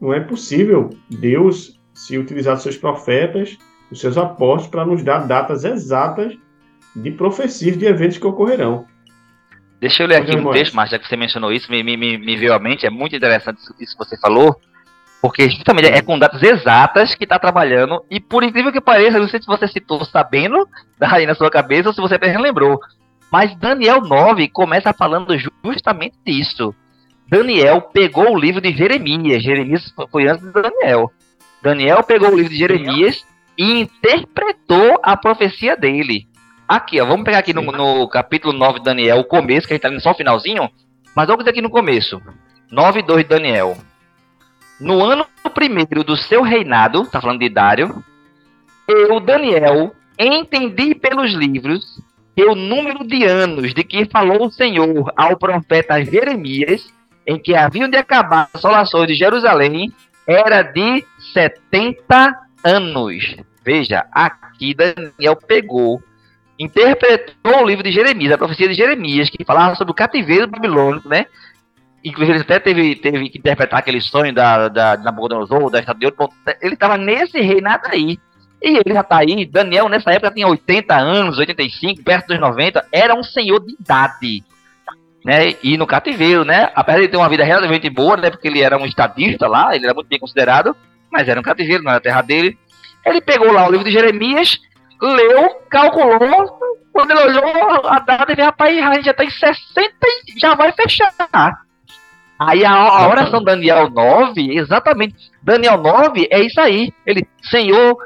Não 0.00 0.14
é 0.14 0.20
possível 0.20 0.90
Deus 1.10 1.80
se 1.92 2.16
utilizar 2.16 2.54
dos 2.54 2.62
seus 2.62 2.76
profetas, 2.76 3.58
os 3.90 4.00
seus 4.00 4.16
apóstolos, 4.16 4.68
para 4.68 4.86
nos 4.86 5.02
dar 5.02 5.26
datas 5.26 5.64
exatas 5.64 6.38
de 6.94 7.10
profecias 7.10 7.76
de 7.76 7.86
eventos 7.86 8.18
que 8.18 8.26
ocorrerão. 8.26 8.86
Deixa 9.82 10.04
eu 10.04 10.06
ler 10.06 10.22
aqui 10.22 10.36
um 10.36 10.48
texto, 10.52 10.74
Márcio, 10.74 10.96
já 10.96 11.02
que 11.02 11.08
você 11.08 11.16
mencionou 11.16 11.52
isso, 11.52 11.68
me, 11.68 11.82
me, 11.82 11.96
me 11.96 12.36
veio 12.36 12.54
à 12.54 12.58
mente, 12.60 12.86
é 12.86 12.90
muito 12.90 13.16
interessante 13.16 13.58
isso 13.80 13.98
que 13.98 14.04
você 14.04 14.16
falou. 14.16 14.54
Porque 15.20 15.50
justamente 15.50 15.88
é 15.88 16.00
com 16.00 16.16
datas 16.16 16.40
exatas 16.40 17.16
que 17.16 17.24
está 17.24 17.36
trabalhando. 17.36 18.00
E 18.08 18.20
por 18.20 18.44
incrível 18.44 18.70
que 18.70 18.80
pareça, 18.80 19.18
não 19.18 19.26
sei 19.26 19.40
se 19.40 19.46
você 19.46 19.66
citou 19.66 20.04
sabendo 20.04 20.68
aí 21.02 21.26
na 21.26 21.34
sua 21.34 21.50
cabeça 21.50 21.88
ou 21.88 21.92
se 21.92 22.00
você 22.00 22.14
apenas 22.14 22.40
lembrou. 22.40 22.78
Mas 23.28 23.56
Daniel 23.56 24.00
9 24.00 24.48
começa 24.50 24.92
falando 24.92 25.36
justamente 25.64 26.14
disso. 26.24 26.72
Daniel 27.28 27.82
pegou 27.82 28.36
o 28.36 28.38
livro 28.38 28.60
de 28.60 28.72
Jeremias. 28.72 29.42
Jeremias 29.42 29.92
foi 30.12 30.28
antes 30.28 30.46
de 30.46 30.52
Daniel. 30.52 31.10
Daniel 31.60 32.04
pegou 32.04 32.30
o 32.30 32.36
livro 32.36 32.52
de 32.52 32.58
Jeremias 32.58 33.26
e 33.58 33.80
interpretou 33.80 35.00
a 35.02 35.16
profecia 35.16 35.76
dele. 35.76 36.28
Aqui, 36.68 37.00
ó, 37.00 37.06
vamos 37.06 37.24
pegar 37.24 37.38
aqui 37.38 37.52
no, 37.52 37.62
no, 37.62 38.08
capítulo 38.08 38.52
9 38.52 38.78
de 38.78 38.84
Daniel, 38.84 39.18
o 39.18 39.24
começo, 39.24 39.66
que 39.66 39.72
a 39.72 39.76
gente 39.76 39.82
tá 39.82 39.88
lendo 39.88 40.00
só 40.00 40.12
o 40.12 40.16
finalzinho. 40.16 40.70
Mas 41.14 41.26
vamos 41.26 41.46
aqui 41.46 41.60
no 41.60 41.70
começo. 41.70 42.20
9 42.70 43.02
2 43.02 43.22
de 43.22 43.28
Daniel. 43.28 43.76
No 44.80 45.04
ano 45.04 45.26
primeiro 45.54 46.02
do 46.02 46.16
seu 46.16 46.42
reinado, 46.42 47.02
está 47.02 47.20
falando 47.20 47.40
de 47.40 47.48
Dário, 47.48 48.02
eu, 48.88 49.20
Daniel, 49.20 49.94
entendi 50.18 50.94
pelos 50.94 51.32
livros 51.32 52.00
que 52.34 52.44
o 52.44 52.54
número 52.54 53.06
de 53.06 53.24
anos 53.24 53.74
de 53.74 53.84
que 53.84 54.06
falou 54.06 54.46
o 54.46 54.50
Senhor 54.50 55.12
ao 55.16 55.36
profeta 55.36 56.02
Jeremias, 56.02 56.92
em 57.26 57.38
que 57.38 57.54
haviam 57.54 57.88
de 57.88 57.96
acabar 57.96 58.48
as 58.52 58.56
assolações 58.56 59.06
de 59.06 59.14
Jerusalém, 59.14 59.92
era 60.26 60.62
de 60.62 61.04
70 61.32 62.38
anos. 62.64 63.36
Veja, 63.64 64.06
aqui 64.10 64.74
Daniel 64.74 65.36
pegou, 65.46 66.02
interpretou 66.62 67.62
o 67.62 67.66
livro 67.66 67.82
de 67.82 67.92
Jeremias, 67.92 68.32
a 68.32 68.38
profecia 68.38 68.68
de 68.68 68.74
Jeremias, 68.74 69.28
que 69.28 69.44
falava 69.44 69.74
sobre 69.74 69.92
o 69.92 69.94
cativeiro 69.94 70.46
babilônico, 70.46 71.08
né? 71.08 71.26
Inclusive, 72.04 72.38
ele 72.38 72.42
até 72.42 72.58
teve, 72.58 72.96
teve 72.96 73.28
que 73.28 73.38
interpretar 73.38 73.78
aquele 73.78 74.00
sonho 74.00 74.34
da, 74.34 74.68
da, 74.68 74.96
da 74.96 75.02
Nabucodonosor, 75.02 75.70
da 75.70 75.78
Estátua 75.78 76.00
de 76.00 76.06
Ouro. 76.06 76.32
Ele 76.60 76.74
estava 76.74 76.96
nesse 76.96 77.40
reinado 77.40 77.86
aí. 77.86 78.18
E 78.60 78.76
ele 78.76 78.92
já 78.92 79.00
está 79.00 79.18
aí. 79.18 79.44
Daniel, 79.46 79.88
nessa 79.88 80.10
época, 80.10 80.32
tinha 80.32 80.48
80 80.48 80.94
anos, 80.96 81.38
85, 81.38 82.02
perto 82.02 82.28
dos 82.28 82.40
90. 82.40 82.86
Era 82.90 83.14
um 83.14 83.22
senhor 83.22 83.60
de 83.60 83.74
idade. 83.74 84.44
Né? 85.24 85.54
E 85.62 85.76
no 85.76 85.86
cativeiro, 85.86 86.44
né? 86.44 86.70
Apesar 86.74 87.00
de 87.00 87.08
ter 87.08 87.16
uma 87.16 87.28
vida 87.28 87.44
relativamente 87.44 87.88
boa, 87.88 88.16
né? 88.16 88.30
Porque 88.30 88.48
ele 88.48 88.60
era 88.60 88.76
um 88.76 88.84
estadista 88.84 89.46
lá, 89.46 89.74
ele 89.74 89.84
era 89.84 89.94
muito 89.94 90.08
bem 90.08 90.18
considerado. 90.18 90.76
Mas 91.10 91.28
era 91.28 91.38
um 91.38 91.42
cativeiro, 91.42 91.84
não 91.84 91.90
era 91.90 91.98
a 91.98 92.02
terra 92.02 92.22
dele. 92.22 92.58
Ele 93.06 93.20
pegou 93.20 93.52
lá 93.52 93.66
o 93.66 93.70
livro 93.70 93.84
de 93.84 93.92
Jeremias, 93.92 94.60
leu, 95.06 95.50
calculou. 95.68 96.58
Quando 96.92 97.10
ele 97.10 97.20
olhou 97.20 97.86
a 97.86 97.98
data, 97.98 98.32
ele 98.32 98.42
rapaz, 98.42 98.78
a 98.78 98.94
gente 98.94 99.04
já 99.04 99.10
está 99.12 99.24
em 99.24 99.30
60 99.30 99.94
e 100.28 100.38
já 100.38 100.54
vai 100.54 100.72
fechar. 100.72 101.12
Aí 102.38 102.64
a, 102.64 102.72
a 102.72 103.08
oração 103.08 103.42
Daniel 103.42 103.88
9, 103.90 104.58
exatamente, 104.58 105.14
Daniel 105.42 105.78
9 105.78 106.28
é 106.30 106.40
isso 106.40 106.60
aí. 106.60 106.92
Ele, 107.06 107.26
Senhor, 107.42 107.96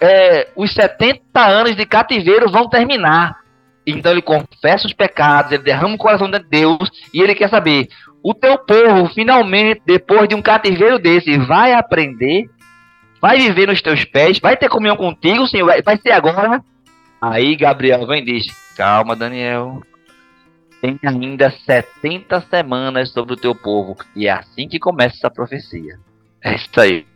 é, 0.00 0.48
os 0.54 0.72
70 0.72 1.20
anos 1.40 1.74
de 1.74 1.84
cativeiro 1.84 2.50
vão 2.50 2.68
terminar. 2.68 3.38
Então 3.86 4.12
ele 4.12 4.22
confessa 4.22 4.86
os 4.86 4.92
pecados, 4.92 5.52
ele 5.52 5.62
derrama 5.62 5.94
o 5.94 5.98
coração 5.98 6.30
de 6.30 6.38
Deus 6.38 6.90
e 7.12 7.22
ele 7.22 7.34
quer 7.34 7.48
saber: 7.48 7.88
o 8.22 8.34
teu 8.34 8.58
povo, 8.58 9.08
finalmente, 9.14 9.80
depois 9.86 10.28
de 10.28 10.34
um 10.34 10.42
cativeiro 10.42 10.98
desse, 10.98 11.38
vai 11.38 11.72
aprender, 11.72 12.44
vai 13.20 13.38
viver 13.38 13.66
nos 13.66 13.82
teus 13.82 14.04
pés, 14.04 14.38
vai 14.38 14.56
ter 14.56 14.68
comunhão 14.68 14.96
contigo, 14.96 15.46
Senhor, 15.46 15.66
vai, 15.84 15.96
ser 15.98 16.12
agora. 16.12 16.62
Aí 17.20 17.56
Gabriel 17.56 18.06
vem 18.06 18.22
e 18.22 18.24
diz: 18.24 18.46
calma, 18.76 19.16
Daniel, 19.16 19.82
tem 20.80 20.98
ainda 21.04 21.50
70 21.50 22.40
semanas 22.42 23.10
sobre 23.10 23.34
o 23.34 23.36
teu 23.36 23.54
povo. 23.54 23.96
E 24.14 24.26
é 24.26 24.32
assim 24.32 24.68
que 24.68 24.78
começa 24.78 25.16
essa 25.16 25.30
profecia. 25.30 25.98
É 26.42 26.54
isso 26.54 26.80
aí. 26.80 27.06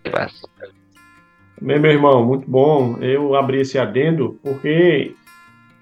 Bem, 1.60 1.78
meu 1.78 1.92
irmão, 1.92 2.26
muito 2.26 2.50
bom. 2.50 2.96
Eu 3.00 3.36
abri 3.36 3.60
esse 3.60 3.78
adendo 3.78 4.38
porque 4.42 5.14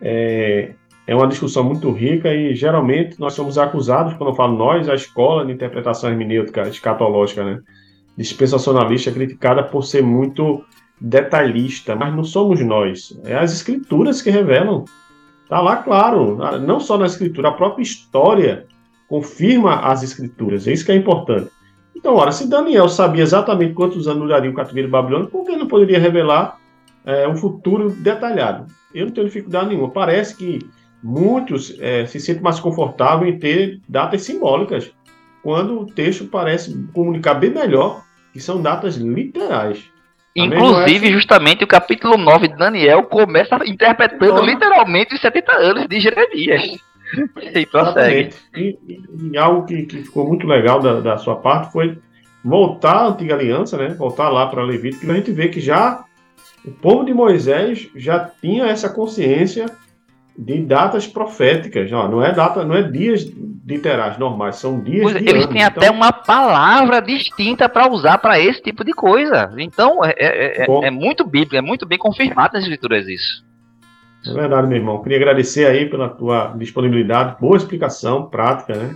é, 0.00 0.74
é 1.06 1.14
uma 1.14 1.26
discussão 1.26 1.64
muito 1.64 1.90
rica 1.90 2.32
e 2.32 2.54
geralmente 2.54 3.18
nós 3.18 3.32
somos 3.32 3.56
acusados, 3.56 4.14
quando 4.14 4.30
eu 4.30 4.36
falo 4.36 4.56
nós, 4.56 4.88
a 4.88 4.94
escola 4.94 5.46
de 5.46 5.52
interpretação 5.52 6.10
hermenêutica 6.10 6.68
escatológica, 6.68 7.44
né? 7.44 7.60
Dispensacionalista 8.20 9.10
criticada 9.10 9.62
por 9.62 9.82
ser 9.82 10.02
muito 10.02 10.62
detalhista, 11.00 11.96
mas 11.96 12.14
não 12.14 12.22
somos 12.22 12.60
nós. 12.60 13.18
É 13.24 13.34
as 13.34 13.52
escrituras 13.52 14.20
que 14.20 14.30
revelam. 14.30 14.84
Está 15.42 15.60
lá 15.60 15.76
claro, 15.76 16.36
não 16.60 16.78
só 16.78 16.98
na 16.98 17.06
escritura, 17.06 17.48
a 17.48 17.52
própria 17.52 17.82
história 17.82 18.66
confirma 19.08 19.80
as 19.80 20.02
escrituras. 20.02 20.68
É 20.68 20.72
isso 20.72 20.84
que 20.84 20.92
é 20.92 20.96
importante. 20.96 21.50
Então, 21.96 22.14
ora, 22.14 22.30
se 22.30 22.48
Daniel 22.48 22.88
sabia 22.88 23.22
exatamente 23.22 23.74
quantos 23.74 24.06
anos 24.06 24.22
duraria 24.22 24.50
o 24.50 24.54
cativeiro 24.54 24.88
babilônico, 24.88 25.32
por 25.32 25.44
que 25.44 25.56
não 25.56 25.66
poderia 25.66 25.98
revelar 25.98 26.58
é, 27.04 27.26
um 27.26 27.34
futuro 27.34 27.90
detalhado? 27.90 28.66
Eu 28.94 29.06
não 29.06 29.12
tenho 29.12 29.26
dificuldade 29.26 29.68
nenhuma. 29.68 29.90
Parece 29.90 30.36
que 30.36 30.60
muitos 31.02 31.74
é, 31.80 32.06
se 32.06 32.20
sentem 32.20 32.42
mais 32.42 32.60
confortáveis 32.60 33.34
em 33.34 33.38
ter 33.38 33.80
datas 33.88 34.22
simbólicas, 34.22 34.92
quando 35.42 35.80
o 35.80 35.86
texto 35.86 36.26
parece 36.26 36.86
comunicar 36.92 37.34
bem 37.34 37.50
melhor 37.50 38.02
que 38.32 38.40
são 38.40 38.60
datas 38.60 38.96
literais. 38.96 39.90
Inclusive, 40.34 41.12
justamente 41.12 41.64
o 41.64 41.66
capítulo 41.66 42.16
9 42.16 42.48
de 42.48 42.56
Daniel 42.56 43.02
começa 43.04 43.58
interpretando 43.66 44.42
literalmente 44.42 45.14
os 45.14 45.20
70 45.20 45.52
anos 45.52 45.88
de 45.88 46.00
Jeremias. 46.00 46.78
E 47.52 47.66
prossegue. 47.66 48.32
E, 48.54 48.78
e, 48.86 49.02
e, 49.32 49.36
algo 49.36 49.66
que, 49.66 49.82
que 49.82 50.02
ficou 50.04 50.28
muito 50.28 50.46
legal 50.46 50.80
da, 50.80 51.00
da 51.00 51.18
sua 51.18 51.34
parte 51.36 51.72
foi 51.72 51.98
voltar 52.44 52.98
à 52.98 53.06
antiga 53.08 53.34
aliança, 53.34 53.76
né? 53.76 53.88
Voltar 53.88 54.28
lá 54.28 54.46
para 54.46 54.62
Levítico, 54.62 55.04
que 55.04 55.10
a 55.10 55.14
gente 55.14 55.32
vê 55.32 55.48
que 55.48 55.60
já 55.60 56.04
o 56.64 56.70
povo 56.70 57.04
de 57.04 57.12
Moisés 57.12 57.88
já 57.96 58.30
tinha 58.40 58.66
essa 58.66 58.88
consciência 58.88 59.66
de 60.40 60.62
datas 60.62 61.06
proféticas. 61.06 61.92
Ó, 61.92 62.08
não 62.08 62.24
é 62.24 62.32
data, 62.32 62.64
não 62.64 62.74
é 62.74 62.82
dias 62.82 63.30
literais 63.66 64.18
normais, 64.18 64.56
são 64.56 64.80
dias 64.80 65.02
pois, 65.02 65.16
de 65.16 65.28
Eles 65.28 65.46
têm 65.46 65.60
então... 65.60 65.66
até 65.66 65.90
uma 65.90 66.12
palavra 66.12 67.00
distinta 67.00 67.68
para 67.68 67.90
usar 67.90 68.18
para 68.18 68.40
esse 68.40 68.62
tipo 68.62 68.82
de 68.82 68.92
coisa. 68.92 69.52
Então 69.58 70.02
é, 70.02 70.14
é, 70.18 70.62
é, 70.62 70.66
é, 70.86 70.90
muito 70.90 71.24
bíblico, 71.24 71.56
é 71.56 71.60
muito 71.60 71.86
bem 71.86 71.98
confirmado 71.98 72.54
nas 72.54 72.62
escrituras 72.62 73.06
isso. 73.06 73.44
É 74.26 74.32
verdade, 74.32 74.66
meu 74.66 74.78
irmão. 74.78 75.02
Queria 75.02 75.18
agradecer 75.18 75.66
aí 75.66 75.88
pela 75.88 76.08
tua 76.08 76.54
disponibilidade, 76.56 77.36
boa 77.38 77.56
explicação, 77.56 78.26
prática, 78.26 78.74
né? 78.74 78.94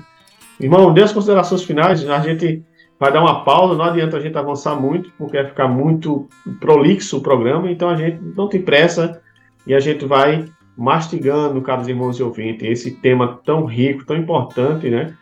Irmão, 0.59 0.95
dê 0.95 1.03
as 1.03 1.13
considerações 1.13 1.63
finais, 1.63 2.09
a 2.09 2.21
gente 2.21 2.63
vai 2.99 3.13
dar 3.13 3.21
uma 3.21 3.45
pausa, 3.45 3.75
não 3.75 3.85
adianta 3.85 4.17
a 4.17 4.21
gente 4.21 4.37
avançar 4.37 4.77
muito, 4.77 5.11
porque 5.19 5.37
vai 5.37 5.47
ficar 5.47 5.69
muito 5.69 6.29
prolixo 6.61 7.19
o 7.19 7.23
programa, 7.23 7.71
então 7.71 7.91
a 7.91 7.97
gente 7.97 8.19
não 8.37 8.49
tem 8.49 8.63
pressa 8.63 9.21
e 9.67 9.75
a 9.75 9.81
gente 9.81 10.05
vai 10.07 10.45
mastigando, 10.77 11.63
caros 11.63 11.89
irmãos 11.89 12.19
e 12.19 12.23
ouvintes, 12.23 12.69
esse 12.69 12.91
tema 12.93 13.41
tão 13.45 13.65
rico, 13.65 14.05
tão 14.05 14.17
importante, 14.17 14.91
né? 14.91 15.17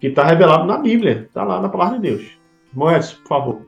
Que 0.00 0.08
está 0.08 0.24
revelado 0.24 0.64
na 0.64 0.78
Bíblia, 0.78 1.24
está 1.26 1.44
lá 1.44 1.60
na 1.60 1.68
palavra 1.68 1.98
de 1.98 2.02
Deus. 2.02 2.26
Moedas, 2.72 3.12
por 3.12 3.28
favor. 3.28 3.66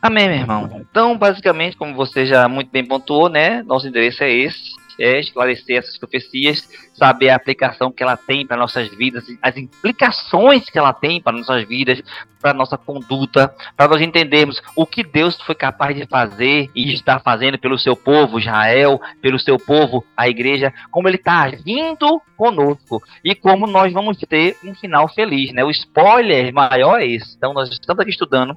Amém, 0.00 0.28
meu 0.28 0.38
irmão. 0.38 0.70
Então, 0.90 1.18
basicamente, 1.18 1.76
como 1.76 1.94
você 1.94 2.24
já 2.24 2.48
muito 2.48 2.70
bem 2.70 2.84
pontuou, 2.84 3.28
né? 3.28 3.62
Nosso 3.64 3.88
endereço 3.88 4.22
é 4.22 4.30
esse: 4.30 4.74
é 4.98 5.20
esclarecer 5.20 5.78
essas 5.78 5.96
profecias, 5.96 6.68
saber 6.94 7.30
a 7.30 7.36
aplicação 7.36 7.92
que 7.92 8.02
ela 8.02 8.16
tem 8.16 8.46
para 8.46 8.56
nossas 8.56 8.88
vidas, 8.88 9.24
as 9.40 9.56
implicações 9.56 10.68
que 10.68 10.78
ela 10.78 10.92
tem 10.92 11.20
para 11.20 11.36
nossas 11.36 11.66
vidas, 11.66 12.02
para 12.40 12.54
nossa 12.54 12.76
conduta, 12.78 13.54
para 13.76 13.88
nós 13.88 14.00
entendermos 14.00 14.62
o 14.76 14.86
que 14.86 15.02
Deus 15.02 15.40
foi 15.42 15.54
capaz 15.54 15.96
de 15.96 16.06
fazer 16.06 16.70
e 16.74 16.92
está 16.92 17.18
fazendo 17.18 17.58
pelo 17.58 17.78
seu 17.78 17.96
povo 17.96 18.38
Israel, 18.38 19.00
pelo 19.20 19.38
seu 19.38 19.58
povo 19.58 20.04
a 20.16 20.28
igreja, 20.28 20.72
como 20.90 21.08
ele 21.08 21.16
está 21.16 21.42
agindo 21.42 22.20
conosco 22.36 23.02
e 23.24 23.34
como 23.34 23.66
nós 23.66 23.92
vamos 23.92 24.16
ter 24.18 24.56
um 24.64 24.74
final 24.74 25.08
feliz, 25.08 25.52
né? 25.52 25.64
O 25.64 25.70
spoiler 25.70 26.52
maior 26.52 27.00
é 27.00 27.06
esse. 27.06 27.36
Então, 27.36 27.52
nós 27.52 27.68
estamos 27.70 28.00
aqui 28.00 28.10
estudando 28.10 28.56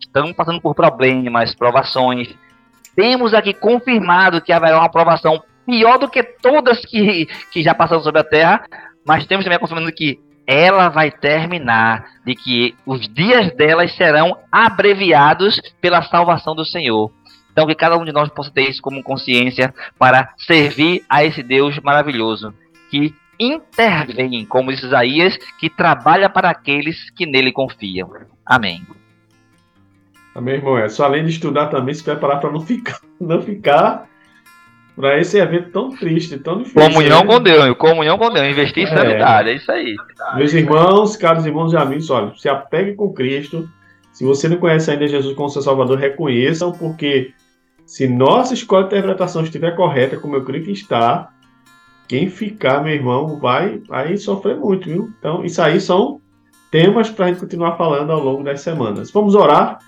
estamos 0.00 0.32
passando 0.32 0.60
por 0.60 0.74
problemas, 0.74 1.54
provações. 1.54 2.28
Temos 2.96 3.32
aqui 3.32 3.54
confirmado 3.54 4.40
que 4.40 4.52
haverá 4.52 4.78
uma 4.78 4.86
aprovação 4.86 5.42
pior 5.70 5.98
do 5.98 6.08
que 6.08 6.22
todas 6.22 6.84
que, 6.84 7.26
que 7.52 7.62
já 7.62 7.72
passaram 7.72 8.02
sobre 8.02 8.20
a 8.20 8.24
Terra, 8.24 8.64
mas 9.06 9.24
temos 9.24 9.44
também 9.44 9.58
confirmando 9.60 9.92
que 9.92 10.18
ela 10.44 10.88
vai 10.88 11.12
terminar, 11.12 12.04
de 12.26 12.34
que 12.34 12.74
os 12.84 13.08
dias 13.08 13.54
delas 13.54 13.94
serão 13.94 14.36
abreviados 14.50 15.60
pela 15.80 16.02
salvação 16.02 16.56
do 16.56 16.64
Senhor. 16.64 17.12
Então, 17.52 17.68
que 17.68 17.74
cada 17.74 17.96
um 17.96 18.04
de 18.04 18.12
nós 18.12 18.28
possa 18.30 18.50
ter 18.50 18.68
isso 18.68 18.82
como 18.82 19.02
consciência 19.02 19.72
para 19.96 20.32
servir 20.38 21.04
a 21.08 21.24
esse 21.24 21.40
Deus 21.40 21.78
maravilhoso, 21.78 22.52
que 22.90 23.14
intervém, 23.38 24.44
como 24.44 24.72
diz 24.72 24.82
Isaías, 24.82 25.36
que 25.58 25.70
trabalha 25.70 26.28
para 26.28 26.50
aqueles 26.50 27.10
que 27.10 27.26
nele 27.26 27.52
confiam. 27.52 28.10
Amém. 28.44 28.82
Amém, 30.34 30.54
irmão. 30.54 30.78
É 30.78 30.88
só 30.88 31.04
além 31.04 31.24
de 31.24 31.30
estudar 31.30 31.68
também 31.68 31.94
se 31.94 32.02
preparar 32.02 32.40
para 32.40 32.50
não 32.50 32.60
ficar, 32.60 32.98
não 33.20 33.40
ficar 33.40 34.09
para 35.00 35.18
esse 35.18 35.38
evento 35.38 35.70
tão 35.70 35.90
triste, 35.90 36.38
tão 36.38 36.58
difícil. 36.58 36.80
Comunhão 36.80 37.20
né? 37.20 37.26
com 37.26 37.40
Deus, 37.40 37.76
comunhão 37.78 38.18
com 38.18 38.30
Deus, 38.30 38.46
investir 38.46 38.84
em 38.84 38.86
é. 38.86 38.96
sanidade, 38.96 39.50
é 39.50 39.54
isso 39.54 39.72
aí. 39.72 39.96
Meus 40.36 40.52
irmãos, 40.52 41.16
caros 41.16 41.46
irmãos 41.46 41.72
e 41.72 41.76
amigos, 41.76 42.10
olha, 42.10 42.32
se 42.36 42.48
apegue 42.48 42.94
com 42.94 43.12
Cristo. 43.12 43.68
Se 44.12 44.24
você 44.24 44.48
não 44.48 44.58
conhece 44.58 44.90
ainda 44.90 45.08
Jesus 45.08 45.34
como 45.34 45.48
seu 45.48 45.62
Salvador, 45.62 45.98
reconheçam, 45.98 46.72
porque 46.72 47.32
se 47.86 48.06
nossa 48.06 48.52
escola 48.52 48.82
de 48.82 48.88
interpretação 48.88 49.42
estiver 49.42 49.74
correta, 49.74 50.18
como 50.18 50.36
eu 50.36 50.44
creio 50.44 50.64
que 50.64 50.72
está, 50.72 51.30
quem 52.06 52.28
ficar, 52.28 52.82
meu 52.82 52.92
irmão, 52.92 53.38
vai, 53.38 53.78
vai 53.88 54.16
sofrer 54.16 54.56
muito, 54.56 54.88
viu? 54.88 55.10
Então, 55.18 55.44
isso 55.44 55.62
aí 55.62 55.80
são 55.80 56.20
temas 56.70 57.08
para 57.08 57.26
a 57.26 57.28
gente 57.28 57.40
continuar 57.40 57.76
falando 57.76 58.12
ao 58.12 58.20
longo 58.20 58.42
das 58.42 58.60
semanas. 58.60 59.10
Vamos 59.10 59.34
orar 59.34 59.78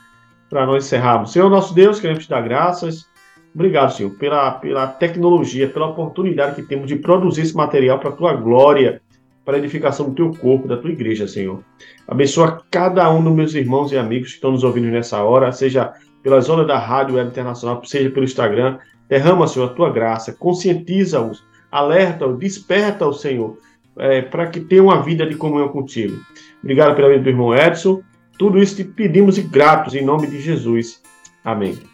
para 0.48 0.64
nós 0.64 0.84
encerrarmos. 0.86 1.32
Senhor 1.32 1.50
nosso 1.50 1.74
Deus, 1.74 2.00
queremos 2.00 2.24
te 2.24 2.30
dar 2.30 2.42
graças. 2.42 3.11
Obrigado, 3.54 3.92
Senhor, 3.92 4.10
pela, 4.12 4.52
pela 4.52 4.86
tecnologia, 4.86 5.68
pela 5.68 5.88
oportunidade 5.88 6.56
que 6.56 6.62
temos 6.62 6.86
de 6.86 6.96
produzir 6.96 7.42
esse 7.42 7.54
material 7.54 7.98
para 7.98 8.08
a 8.08 8.12
tua 8.12 8.32
glória, 8.32 9.02
para 9.44 9.56
a 9.56 9.58
edificação 9.58 10.08
do 10.08 10.14
teu 10.14 10.30
corpo, 10.30 10.66
da 10.66 10.76
tua 10.76 10.90
igreja, 10.90 11.28
Senhor. 11.28 11.62
Abençoa 12.08 12.62
cada 12.70 13.10
um 13.12 13.22
dos 13.22 13.32
meus 13.32 13.54
irmãos 13.54 13.92
e 13.92 13.98
amigos 13.98 14.30
que 14.30 14.34
estão 14.36 14.52
nos 14.52 14.64
ouvindo 14.64 14.88
nessa 14.88 15.22
hora, 15.22 15.52
seja 15.52 15.92
pela 16.22 16.40
zona 16.40 16.64
da 16.64 16.78
Rádio 16.78 17.16
Web 17.16 17.30
Internacional, 17.30 17.84
seja 17.84 18.08
pelo 18.10 18.24
Instagram. 18.24 18.78
Derrama, 19.08 19.46
Senhor, 19.46 19.66
a 19.66 19.74
tua 19.74 19.90
graça, 19.90 20.32
conscientiza-os, 20.32 21.44
alerta-os, 21.70 22.38
desperta-os, 22.38 23.20
Senhor, 23.20 23.58
é, 23.98 24.22
para 24.22 24.46
que 24.46 24.60
tenham 24.60 24.86
uma 24.86 25.02
vida 25.02 25.26
de 25.26 25.34
comunhão 25.34 25.68
contigo. 25.68 26.18
Obrigado 26.62 26.94
pela 26.94 27.08
vida 27.08 27.22
do 27.22 27.28
irmão 27.28 27.54
Edson. 27.54 28.00
Tudo 28.38 28.58
isso 28.58 28.76
te 28.76 28.84
pedimos 28.84 29.36
e 29.36 29.42
gratos 29.42 29.94
em 29.94 30.04
nome 30.04 30.26
de 30.26 30.40
Jesus. 30.40 31.02
Amém. 31.44 31.91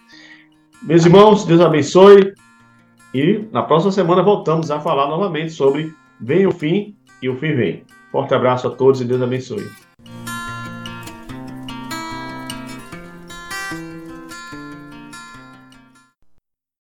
Meus 0.83 1.05
irmãos, 1.05 1.45
Deus 1.45 1.61
abençoe. 1.61 2.35
E 3.12 3.49
na 3.51 3.62
próxima 3.62 3.91
semana 3.91 4.23
voltamos 4.23 4.71
a 4.71 4.81
falar 4.81 5.09
novamente 5.09 5.53
sobre 5.53 5.95
Vem 6.21 6.47
o 6.47 6.53
Fim 6.53 6.95
e 7.23 7.29
o 7.29 7.37
Fim 7.37 7.55
Vem. 7.55 7.85
Forte 8.12 8.35
abraço 8.35 8.69
a 8.69 8.71
todos 8.71 9.01
e 9.01 9.05
Deus 9.05 9.23
abençoe. 9.23 9.67